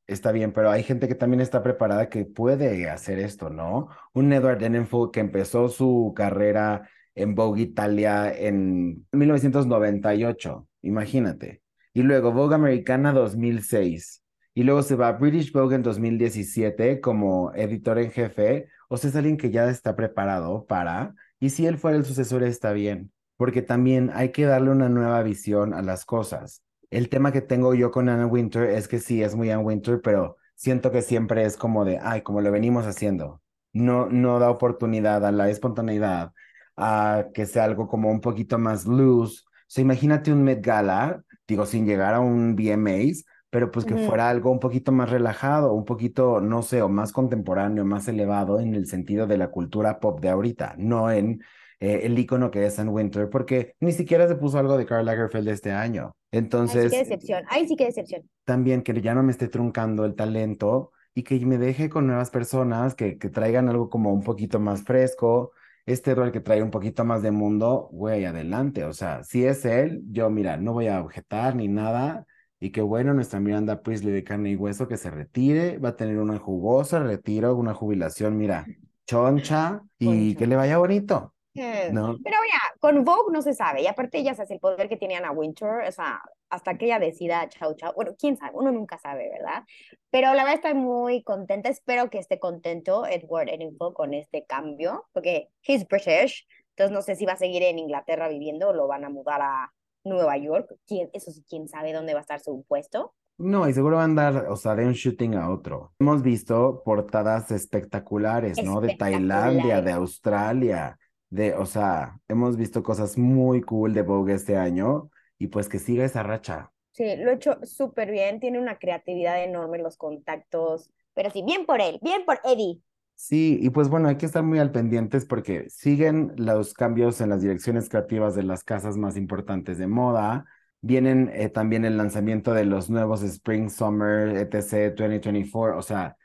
está 0.08 0.32
bien, 0.32 0.52
pero 0.54 0.72
hay 0.72 0.84
gente 0.84 1.08
que 1.08 1.16
también 1.16 1.42
está 1.42 1.64
preparada 1.64 2.10
que 2.10 2.26
puede 2.26 2.90
hacer 2.90 3.20
esto, 3.20 3.50
¿no? 3.50 3.90
Un 4.14 4.34
Edward 4.34 4.64
Enenfold 4.64 5.12
que 5.12 5.20
empezó 5.20 5.70
su 5.70 6.14
carrera 6.16 6.90
en 7.16 7.36
Vogue 7.36 7.62
Italia 7.62 8.34
en 8.36 9.06
1998, 9.12 10.68
imagínate. 10.82 11.62
Y 11.94 12.02
luego 12.02 12.32
Vogue 12.32 12.56
Americana 12.56 13.14
2006. 13.14 14.24
Y 14.56 14.64
luego 14.64 14.84
se 14.84 14.96
va 14.96 15.08
a 15.10 15.12
British 15.14 15.52
Vogue 15.52 15.76
en 15.76 15.84
2017 15.84 17.02
como 17.02 17.52
editor 17.56 17.98
en 18.00 18.12
jefe. 18.12 18.68
O 18.94 18.98
sea, 18.98 19.10
es 19.10 19.16
alguien 19.16 19.38
que 19.38 19.50
ya 19.50 19.68
está 19.70 19.96
preparado 19.96 20.68
para. 20.68 21.16
Y 21.40 21.50
si 21.50 21.66
él 21.66 21.80
fuera 21.80 21.98
el 21.98 22.06
sucesor, 22.06 22.44
está 22.44 22.74
bien. 22.74 23.12
Porque 23.38 23.64
también 23.64 24.12
hay 24.14 24.32
que 24.32 24.46
darle 24.46 24.70
una 24.70 24.88
nueva 24.88 25.24
visión 25.24 25.74
a 25.74 25.82
las 25.82 26.06
cosas. 26.06 26.62
El 26.92 27.10
tema 27.10 27.32
que 27.32 27.42
tengo 27.42 27.74
yo 27.74 27.90
con 27.90 28.08
Anna 28.08 28.28
Winter 28.28 28.70
es 28.70 28.88
que 28.88 29.00
sí, 29.00 29.24
es 29.24 29.34
muy 29.34 29.50
Anna 29.50 29.64
Winter, 29.64 30.00
pero 30.00 30.38
siento 30.54 30.92
que 30.92 31.02
siempre 31.02 31.44
es 31.44 31.58
como 31.58 31.86
de, 31.86 31.98
ay, 32.04 32.22
como 32.22 32.42
lo 32.42 32.52
venimos 32.52 32.86
haciendo. 32.86 33.42
No, 33.72 34.10
no 34.10 34.38
da 34.38 34.52
oportunidad 34.52 35.26
a 35.26 35.32
la 35.32 35.50
espontaneidad, 35.50 36.32
a 36.78 37.30
que 37.34 37.48
sea 37.48 37.64
algo 37.64 37.88
como 37.88 38.12
un 38.12 38.22
poquito 38.22 38.60
más 38.60 38.86
loose. 38.86 39.42
O 39.44 39.66
sea, 39.70 39.82
imagínate 39.82 40.32
un 40.32 40.44
Met 40.44 40.64
Gala, 40.64 41.24
digo, 41.48 41.66
sin 41.66 41.88
llegar 41.88 42.14
a 42.14 42.20
un 42.20 42.56
VMAs, 42.56 43.26
pero 43.54 43.70
pues 43.70 43.86
que 43.86 43.96
fuera 43.96 44.30
algo 44.30 44.50
un 44.50 44.60
poquito 44.60 44.92
más 44.92 45.12
relajado, 45.12 45.74
un 45.74 45.86
poquito, 45.86 46.42
no 46.42 46.64
sé, 46.64 46.82
o 46.82 46.90
más 46.90 47.12
contemporáneo, 47.12 47.86
más 47.86 48.08
elevado 48.08 48.60
en 48.60 48.74
el 48.74 48.88
sentido 48.88 49.28
de 49.28 49.38
la 49.38 49.50
cultura 49.52 50.00
pop 50.00 50.20
de 50.20 50.30
ahorita, 50.30 50.74
no 50.80 51.12
en 51.12 51.44
eh, 51.80 52.00
el 52.06 52.18
icono 52.18 52.50
que 52.50 52.66
es 52.66 52.80
Anne 52.80 52.90
Winter, 52.90 53.30
porque 53.30 53.76
ni 53.80 53.92
siquiera 53.92 54.28
se 54.28 54.34
puso 54.34 54.58
algo 54.58 54.76
de 54.76 54.88
Karl 54.88 55.06
Lagerfeld 55.06 55.48
este 55.50 55.72
año. 55.72 56.16
Entonces. 56.32 56.86
Ay, 56.86 56.90
sí 56.90 56.98
decepción. 56.98 57.44
Ay, 57.48 57.68
sí 57.68 57.76
que 57.76 57.86
decepción. 57.86 58.24
También 58.44 58.82
que 58.82 59.00
ya 59.00 59.14
no 59.14 59.22
me 59.22 59.32
esté 59.32 59.48
truncando 59.48 60.04
el 60.06 60.16
talento 60.16 60.92
y 61.14 61.22
que 61.22 61.40
me 61.46 61.60
deje 61.60 61.90
con 61.90 62.08
nuevas 62.08 62.32
personas 62.32 62.96
que, 62.96 63.20
que 63.20 63.30
traigan 63.30 63.70
algo 63.70 63.88
como 63.88 64.12
un 64.12 64.24
poquito 64.24 64.60
más 64.60 64.82
fresco, 64.82 65.52
este 65.86 66.16
rol 66.16 66.32
que 66.32 66.40
trae 66.40 66.64
un 66.64 66.72
poquito 66.72 67.06
más 67.06 67.22
de 67.22 67.30
mundo, 67.30 67.88
güey, 67.92 68.26
adelante. 68.26 68.84
O 68.86 68.94
sea, 68.94 69.24
si 69.24 69.46
es 69.46 69.64
él, 69.64 70.02
yo, 70.10 70.32
mira, 70.32 70.58
no 70.58 70.74
voy 70.74 70.88
a 70.88 71.00
objetar 71.00 71.56
ni 71.56 71.68
nada. 71.68 72.26
Y 72.64 72.72
qué 72.72 72.80
bueno, 72.80 73.14
nuestra 73.14 73.42
Miranda 73.42 73.82
Priestley 73.82 74.14
de 74.14 74.24
carne 74.24 74.52
y 74.52 74.56
hueso 74.56 74.88
que 74.88 74.96
se 74.96 75.12
retire, 75.12 75.80
va 75.80 75.90
a 75.90 75.96
tener 75.98 76.18
una 76.18 76.40
jugosa 76.40 77.00
retiro, 77.00 77.58
una 77.58 77.74
jubilación, 77.74 78.38
mira, 78.38 78.66
choncha 79.06 79.82
y 80.00 80.34
que 80.36 80.48
le 80.48 80.56
vaya 80.56 80.78
bonito. 80.78 81.34
¿no? 81.54 82.18
Pero 82.24 82.38
mira, 82.42 82.60
con 82.80 83.04
Vogue 83.04 83.34
no 83.34 83.42
se 83.42 83.54
sabe, 83.54 83.82
y 83.82 83.88
aparte 83.88 84.20
ella 84.20 84.32
hace 84.32 84.54
el 84.54 84.62
poder 84.62 84.88
que 84.88 84.96
tenían 84.96 85.26
a 85.26 85.32
Winter, 85.32 85.86
o 85.86 85.92
sea, 85.92 86.22
hasta 86.50 86.78
que 86.78 86.86
ella 86.86 87.00
decida 87.00 87.50
chau 87.50 87.76
chau, 87.76 87.92
bueno, 87.96 88.14
quién 88.18 88.38
sabe, 88.38 88.54
uno 88.54 88.72
nunca 88.72 88.98
sabe, 88.98 89.30
¿verdad? 89.30 89.66
Pero 90.10 90.34
la 90.34 90.46
verdad 90.46 90.62
estoy 90.64 90.74
muy 90.74 91.22
contenta, 91.22 91.68
espero 91.68 92.10
que 92.10 92.20
esté 92.20 92.40
contento 92.40 93.06
Edward 93.06 93.50
Enninful 93.50 93.94
con 93.94 94.14
este 94.14 94.46
cambio, 94.46 95.06
porque 95.12 95.50
he's 95.64 95.86
British, 95.86 96.48
entonces 96.70 96.94
no 96.94 97.02
sé 97.02 97.18
si 97.18 97.26
va 97.26 97.34
a 97.34 97.38
seguir 97.38 97.62
en 97.64 97.78
Inglaterra 97.78 98.30
viviendo 98.30 98.70
o 98.70 98.74
lo 98.74 98.88
van 98.88 99.04
a 99.04 99.10
mudar 99.10 99.42
a 99.42 99.74
Nueva 100.04 100.38
York, 100.38 100.76
¿Quién, 100.88 101.10
eso 101.14 101.32
sí, 101.32 101.44
quién 101.48 101.68
sabe 101.68 101.94
dónde 101.94 102.14
va 102.14 102.20
a 102.20 102.22
estar 102.22 102.40
su 102.40 102.64
puesto. 102.68 103.14
No, 103.38 103.68
y 103.68 103.74
seguro 103.74 103.96
va 103.98 104.04
a 104.04 104.06
andar, 104.06 104.46
o 104.48 104.56
sea, 104.56 104.76
de 104.76 104.86
un 104.86 104.94
shooting 104.94 105.36
a 105.36 105.50
otro. 105.50 105.94
Hemos 106.00 106.22
visto 106.22 106.84
portadas 106.86 107.50
espectaculares, 107.52 108.64
¿no? 108.64 108.80
De 108.80 108.96
Tailandia, 108.96 109.82
de 109.82 109.92
Australia, 109.92 111.00
de, 111.30 111.56
o 111.56 111.66
sea, 111.66 112.20
hemos 112.28 112.58
visto 112.58 112.84
cosas 112.84 113.18
muy 113.18 113.62
cool 113.62 113.94
de 113.94 114.04
Vogue 114.04 114.36
este 114.36 114.56
año 114.56 115.10
y 115.40 115.48
pues 115.48 115.68
que 115.68 115.80
siga 115.80 116.06
esa 116.06 116.22
racha. 116.22 116.72
Sí, 116.92 117.16
lo 117.18 117.32
ha 117.32 117.34
hecho 117.34 117.58
súper 117.64 118.12
bien, 118.12 118.40
tiene 118.40 118.60
una 118.60 118.78
creatividad 118.78 119.44
enorme 119.44 119.78
en 119.78 119.84
los 119.84 119.98
contactos, 119.98 120.92
pero 121.16 121.32
sí, 121.32 121.42
bien 121.42 121.66
por 121.66 121.82
él, 121.82 122.00
bien 122.04 122.24
por 122.26 122.40
Eddie. 122.44 122.82
Sí, 123.26 123.58
y 123.62 123.70
pues 123.70 123.88
bueno, 123.88 124.10
hay 124.10 124.18
que 124.18 124.26
estar 124.26 124.44
muy 124.44 124.60
al 124.60 124.74
pendientes 124.74 125.24
porque 125.26 125.70
siguen 125.70 126.34
los 126.36 126.74
cambios 126.74 127.22
en 127.22 127.30
las 127.30 127.42
direcciones 127.42 127.88
creativas 127.88 128.36
de 128.36 128.44
las 128.44 128.66
casas 128.66 128.98
más 128.98 129.16
importantes 129.16 129.78
de 129.78 129.88
moda. 129.88 130.44
Vienen 130.82 131.32
eh, 131.34 131.48
también 131.48 131.86
el 131.86 131.96
lanzamiento 131.96 132.54
de 132.54 132.66
los 132.66 132.90
nuevos 132.90 133.24
Spring, 133.24 133.70
Summer, 133.70 134.36
etc. 134.36 134.94
2024. 134.94 135.78
O 135.78 135.82
sea, 135.82 136.18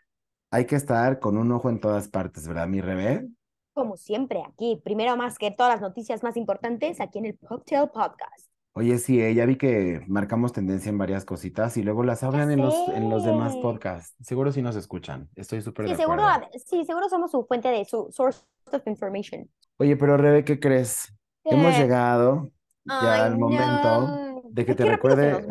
hay 0.51 0.67
que 0.67 0.75
estar 0.75 1.21
con 1.21 1.39
un 1.39 1.53
ojo 1.53 1.71
en 1.71 1.79
todas 1.79 2.09
partes, 2.09 2.49
¿verdad, 2.49 2.67
mi 2.67 2.81
Rebe? 2.81 3.29
Como 3.75 3.97
siempre, 3.97 4.43
aquí, 4.45 4.81
primero 4.83 5.17
más 5.17 5.39
que 5.39 5.53
todas 5.53 5.75
las 5.75 5.81
noticias 5.81 6.25
más 6.25 6.37
importantes, 6.37 7.01
aquí 7.01 7.21
en 7.21 7.27
el 7.27 7.39
Cocktail 7.39 7.91
Podcast. 7.91 8.48
Oye, 8.73 8.99
sí, 8.99 9.21
eh, 9.21 9.35
ya 9.35 9.45
vi 9.45 9.57
que 9.57 10.03
marcamos 10.07 10.53
tendencia 10.53 10.91
en 10.91 10.99
varias 10.99 11.25
cositas 11.25 11.77
y 11.77 11.83
luego 11.83 12.05
las 12.05 12.23
hablan 12.23 12.51
en 12.51 12.61
los, 12.61 12.75
en 12.95 13.11
los 13.11 13.25
demás 13.25 13.57
podcasts. 13.57 14.15
Seguro 14.25 14.53
sí 14.53 14.63
nos 14.63 14.77
escuchan. 14.77 15.29
Estoy 15.35 15.63
súper 15.63 15.87
sí, 15.87 15.93
de 15.93 15.97
seguro, 15.97 16.23
Sí, 16.65 16.85
seguro 16.85 17.09
somos 17.09 17.31
su 17.31 17.45
fuente 17.45 17.69
de 17.69 17.85
su 17.85 18.09
source 18.13 18.43
of 18.73 18.87
information. 18.87 19.49
Oye, 19.79 19.97
pero 19.97 20.17
Rebe, 20.17 20.45
¿qué 20.45 20.61
crees? 20.61 21.13
Hemos 21.45 21.77
llegado 21.77 22.51
ya 22.85 23.25
al 23.25 23.39
momento 23.39 24.43
de 24.51 24.65
que 24.65 24.75
te 24.75 24.85
recuerde. 24.85 25.47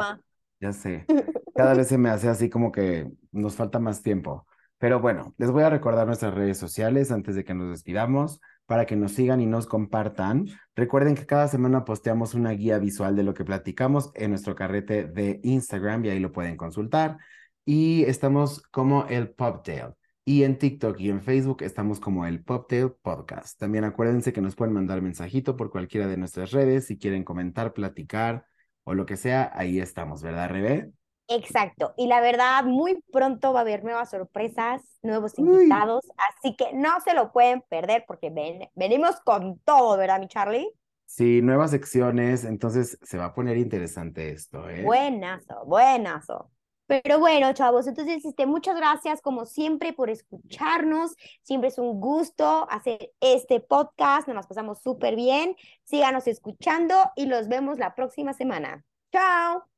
Ya 0.59 0.73
sé. 0.73 1.05
Cada 1.55 1.73
vez 1.73 1.87
se 1.87 1.97
me 1.97 2.09
hace 2.09 2.29
así 2.29 2.49
como 2.49 2.71
que 2.71 3.11
nos 3.31 3.55
falta 3.55 3.79
más 3.79 4.01
tiempo. 4.01 4.45
Pero 4.77 4.99
bueno, 4.99 5.33
les 5.37 5.51
voy 5.51 5.63
a 5.63 5.69
recordar 5.69 6.05
nuestras 6.05 6.33
redes 6.33 6.57
sociales 6.57 7.11
antes 7.11 7.35
de 7.35 7.43
que 7.43 7.53
nos 7.53 7.69
despidamos 7.69 8.39
para 8.67 8.85
que 8.85 8.95
nos 8.95 9.13
sigan 9.13 9.41
y 9.41 9.47
nos 9.47 9.65
compartan. 9.65 10.47
Recuerden 10.75 11.15
que 11.15 11.25
cada 11.25 11.47
semana 11.47 11.85
posteamos 11.85 12.35
una 12.35 12.51
guía 12.51 12.77
visual 12.77 13.15
de 13.15 13.23
lo 13.23 13.33
que 13.33 13.45
platicamos 13.45 14.11
en 14.13 14.29
nuestro 14.31 14.55
carrete 14.55 15.05
de 15.05 15.39
Instagram 15.43 16.05
y 16.05 16.09
ahí 16.09 16.19
lo 16.19 16.31
pueden 16.31 16.57
consultar. 16.57 17.17
Y 17.65 18.03
estamos 18.03 18.61
como 18.69 19.07
el 19.07 19.31
Poptail. 19.31 19.93
Y 20.25 20.43
en 20.43 20.57
TikTok 20.59 20.99
y 20.99 21.09
en 21.09 21.21
Facebook 21.21 21.63
estamos 21.63 21.99
como 21.99 22.25
el 22.25 22.43
Poptail 22.43 22.91
Podcast. 23.01 23.57
También 23.57 23.85
acuérdense 23.85 24.33
que 24.33 24.41
nos 24.41 24.55
pueden 24.55 24.73
mandar 24.73 25.01
mensajito 25.01 25.55
por 25.55 25.71
cualquiera 25.71 26.07
de 26.07 26.17
nuestras 26.17 26.51
redes 26.51 26.87
si 26.87 26.97
quieren 26.97 27.23
comentar, 27.23 27.73
platicar 27.73 28.45
o 28.83 28.93
lo 28.93 29.05
que 29.05 29.17
sea. 29.17 29.51
Ahí 29.55 29.79
estamos, 29.79 30.21
¿verdad, 30.21 30.49
Rebe? 30.49 30.96
Exacto. 31.27 31.93
Y 31.97 32.07
la 32.07 32.21
verdad, 32.21 32.63
muy 32.63 33.03
pronto 33.11 33.53
va 33.53 33.59
a 33.59 33.61
haber 33.61 33.83
nuevas 33.83 34.09
sorpresas, 34.09 34.81
nuevos 35.01 35.37
invitados, 35.37 36.05
así 36.29 36.55
que 36.55 36.73
no 36.73 36.99
se 37.01 37.13
lo 37.13 37.31
pueden 37.31 37.61
perder 37.69 38.05
porque 38.07 38.31
venimos 38.75 39.19
con 39.21 39.59
todo, 39.59 39.97
¿verdad, 39.97 40.19
mi 40.19 40.27
Charlie? 40.27 40.71
Sí, 41.05 41.41
nuevas 41.41 41.71
secciones, 41.71 42.43
entonces 42.43 42.97
se 43.01 43.17
va 43.17 43.25
a 43.25 43.33
poner 43.33 43.57
interesante 43.57 44.31
esto, 44.31 44.69
¿eh? 44.69 44.83
Buenazo, 44.83 45.65
buenazo. 45.65 46.51
Pero 46.87 47.19
bueno, 47.19 47.51
chavos, 47.53 47.85
entonces 47.85 48.23
este, 48.23 48.45
muchas 48.45 48.77
gracias 48.77 49.21
como 49.21 49.45
siempre 49.45 49.91
por 49.91 50.09
escucharnos. 50.09 51.15
Siempre 51.43 51.67
es 51.67 51.77
un 51.77 51.99
gusto 51.99 52.65
hacer 52.69 53.11
este 53.19 53.59
podcast. 53.59 54.29
Nos 54.29 54.47
pasamos 54.47 54.81
súper 54.81 55.17
bien. 55.17 55.55
Síganos 55.83 56.27
escuchando 56.27 56.95
y 57.17 57.25
los 57.25 57.49
vemos 57.49 57.77
la 57.77 57.93
próxima 57.93 58.33
semana. 58.33 58.85
Chao. 59.11 59.76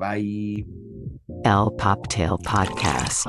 Bye. 0.00 0.64
El 1.44 1.70
Poptail 1.76 2.38
Podcast. 2.38 3.28